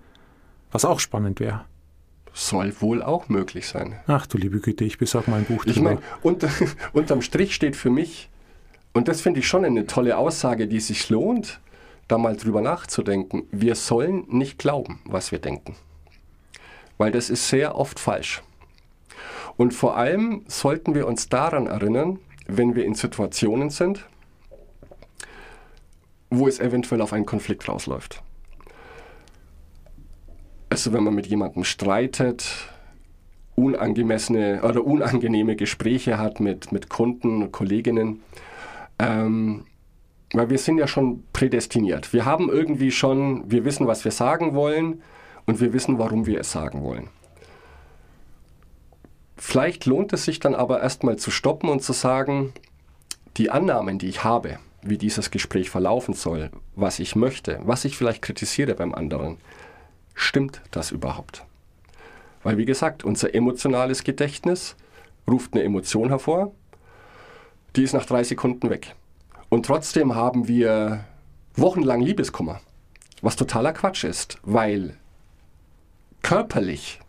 Was 0.72 0.86
auch 0.86 1.00
spannend 1.00 1.40
wäre. 1.40 1.66
Soll 2.34 2.74
wohl 2.80 3.02
auch 3.02 3.30
möglich 3.30 3.68
sein. 3.68 4.00
Ach 4.08 4.28
du 4.28 4.38
liebe 4.38 4.60
Güte, 4.60 4.86
ich 4.86 4.98
besorge 4.98 5.30
mal 5.30 5.38
ein 5.38 5.46
Buch. 5.46 5.66
Ich 5.66 5.82
meine, 5.82 6.00
unter, 6.22 6.50
unterm 6.94 7.22
Strich 7.22 7.54
steht 7.54 7.76
für 7.76 7.90
mich, 7.90 8.30
und 8.94 9.08
das 9.08 9.22
finde 9.22 9.42
ich 9.42 9.48
schon 9.48 9.66
eine 9.66 9.88
tolle 9.88 10.18
Aussage, 10.18 10.68
die 10.68 10.80
sich 10.80 11.10
lohnt, 11.10 11.60
da 12.08 12.18
mal 12.18 12.36
drüber 12.36 12.62
nachzudenken. 12.62 13.48
Wir 13.52 13.76
sollen 13.76 14.26
nicht 14.30 14.58
glauben, 14.58 15.02
was 15.06 15.32
wir 15.32 15.40
denken. 15.40 15.76
Weil 16.98 17.12
das 17.12 17.30
ist 17.30 17.50
sehr 17.50 17.76
oft 17.76 18.00
falsch. 18.00 18.42
Und 19.58 19.74
vor 19.74 19.98
allem 19.98 20.44
sollten 20.48 20.96
wir 20.96 21.08
uns 21.08 21.30
daran 21.30 21.68
erinnern, 21.68 22.20
wenn 22.48 22.76
wir 22.76 22.86
in 22.86 22.96
Situationen 22.96 23.70
sind, 23.70 24.06
wo 26.30 26.48
es 26.48 26.60
eventuell 26.60 27.02
auf 27.02 27.14
einen 27.14 27.26
Konflikt 27.26 27.68
rausläuft. 27.68 28.22
Also 30.70 30.94
wenn 30.94 31.04
man 31.04 31.16
mit 31.16 31.28
jemandem 31.28 31.64
streitet, 31.64 32.70
unangemessene 33.56 34.62
oder 34.64 34.86
unangenehme 34.86 35.56
Gespräche 35.56 36.18
hat 36.20 36.40
mit, 36.40 36.72
mit 36.72 36.90
Kunden, 36.90 37.52
Kolleginnen, 37.52 38.22
ähm, 39.00 39.66
weil 40.34 40.50
wir 40.50 40.58
sind 40.58 40.78
ja 40.78 40.88
schon 40.88 41.24
prädestiniert. 41.34 42.14
Wir 42.14 42.26
haben 42.26 42.50
irgendwie 42.50 42.92
schon, 42.92 43.50
wir 43.50 43.66
wissen, 43.66 43.88
was 43.88 44.04
wir 44.04 44.12
sagen 44.12 44.54
wollen 44.54 45.02
und 45.46 45.62
wir 45.62 45.74
wissen, 45.74 46.00
warum 46.00 46.26
wir 46.26 46.40
es 46.40 46.52
sagen 46.52 46.84
wollen. 46.84 47.10
Vielleicht 49.38 49.86
lohnt 49.86 50.14
es 50.14 50.26
sich 50.26 50.40
dann 50.40 50.56
aber 50.56 50.82
erstmal 50.82 51.18
zu 51.18 51.32
stoppen 51.32 51.70
und 51.70 51.84
zu 51.84 51.94
sagen, 51.94 52.54
die 53.38 53.52
Annahmen, 53.52 54.00
die 54.00 54.08
ich 54.08 54.24
habe, 54.24 54.58
wie 54.82 54.98
dieses 54.98 55.32
Gespräch 55.32 55.70
verlaufen 55.70 56.14
soll, 56.14 56.50
was 56.76 57.00
ich 57.00 57.16
möchte, 57.16 57.60
was 57.64 57.86
ich 57.86 57.98
vielleicht 57.98 58.22
kritisiere 58.22 58.74
beim 58.74 58.94
anderen, 58.94 59.38
stimmt 60.16 60.62
das 60.72 60.92
überhaupt? 60.92 61.46
Weil 62.44 62.58
wie 62.58 62.66
gesagt, 62.66 63.04
unser 63.04 63.34
emotionales 63.36 64.04
Gedächtnis 64.04 64.76
ruft 65.30 65.54
eine 65.54 65.64
Emotion 65.64 66.10
hervor, 66.10 66.52
die 67.76 67.84
ist 67.84 67.94
nach 67.94 68.06
drei 68.06 68.24
Sekunden 68.24 68.70
weg. 68.70 68.96
Und 69.50 69.66
trotzdem 69.66 70.16
haben 70.16 70.48
wir 70.48 71.06
wochenlang 71.56 72.02
Liebeskummer, 72.02 72.60
was 73.22 73.36
totaler 73.36 73.74
Quatsch 73.74 74.04
ist, 74.04 74.40
weil 74.44 74.98
körperlich 76.22 77.00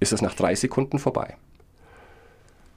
ist 0.00 0.12
es 0.12 0.22
nach 0.22 0.34
drei 0.34 0.54
Sekunden 0.54 0.98
vorbei. 0.98 1.36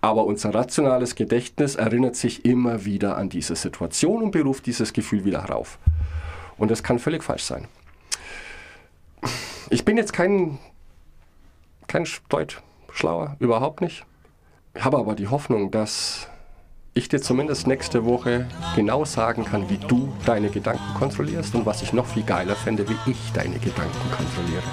Aber 0.02 0.26
unser 0.26 0.54
rationales 0.54 1.16
Gedächtnis 1.16 1.74
erinnert 1.74 2.16
sich 2.16 2.46
immer 2.46 2.86
wieder 2.86 3.18
an 3.18 3.30
diese 3.30 3.56
Situation 3.56 4.22
und 4.22 4.32
beruft 4.32 4.68
dieses 4.68 4.94
Gefühl 4.94 5.26
wieder 5.26 5.42
herauf. 5.42 5.80
Und 6.58 6.70
das 6.70 6.84
kann 6.84 7.00
völlig 7.00 7.24
falsch 7.24 7.44
sein. 7.44 7.68
Ich 9.72 9.84
bin 9.84 9.98
jetzt 9.98 10.14
kein, 10.14 10.60
kein 11.88 12.08
Deutsch 12.30 12.62
schlauer, 12.94 13.36
überhaupt 13.40 13.82
nicht. 13.82 14.06
Ich 14.76 14.86
habe 14.86 15.00
aber 15.00 15.16
die 15.16 15.28
Hoffnung, 15.28 15.72
dass 15.72 16.30
ich 16.98 17.10
dir 17.10 17.22
zumindest 17.22 17.68
nächste 17.68 18.06
Woche 18.06 18.48
genau 18.76 19.04
sagen 19.04 19.44
kann, 19.44 19.70
wie 19.70 19.78
du 19.78 20.14
deine 20.26 20.50
Gedanken 20.50 20.94
kontrollierst 20.98 21.54
und 21.54 21.66
was 21.66 21.82
ich 21.82 21.92
noch 21.92 22.06
viel 22.08 22.24
geiler 22.24 22.56
fände, 22.56 22.88
wie 22.88 23.12
ich 23.12 23.18
deine 23.34 23.60
Gedanken 23.60 24.12
kontrolliere. 24.16 24.64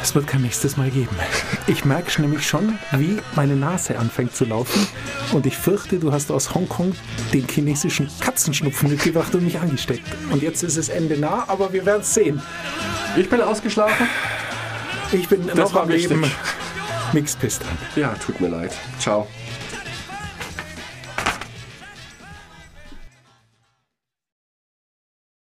Es 0.00 0.14
wird 0.14 0.28
kein 0.28 0.42
nächstes 0.42 0.76
Mal 0.76 0.88
geben. 0.90 1.16
Ich 1.66 1.84
merke 1.84 2.22
nämlich 2.22 2.46
schon, 2.46 2.78
wie 2.92 3.18
meine 3.34 3.56
Nase 3.56 3.98
anfängt 3.98 4.36
zu 4.36 4.44
laufen 4.44 4.86
und 5.32 5.46
ich 5.46 5.56
fürchte, 5.56 5.98
du 5.98 6.12
hast 6.12 6.30
aus 6.30 6.54
Hongkong 6.54 6.94
den 7.32 7.48
chinesischen 7.48 8.08
Katzenschnupfen 8.20 8.88
mitgebracht 8.88 9.34
und 9.34 9.42
mich 9.42 9.58
angesteckt. 9.58 10.06
Und 10.30 10.42
jetzt 10.44 10.62
ist 10.62 10.76
es 10.76 10.88
Ende 10.88 11.18
nah, 11.18 11.42
aber 11.48 11.72
wir 11.72 11.84
werden 11.84 12.02
es 12.02 12.14
sehen. 12.14 12.40
Ich 13.16 13.28
bin 13.28 13.40
ausgeschlafen. 13.40 14.06
Ich 15.10 15.28
bin 15.28 15.44
Das 15.48 15.56
noch 15.56 15.74
war 15.74 15.82
am 15.82 15.88
Leben. 15.88 16.22
wichtig. 16.22 16.38
Mix 17.12 17.34
Pistan. 17.34 17.76
Ja, 17.96 18.14
tut 18.24 18.40
mir 18.40 18.48
leid. 18.48 18.72
Ciao. 19.00 19.26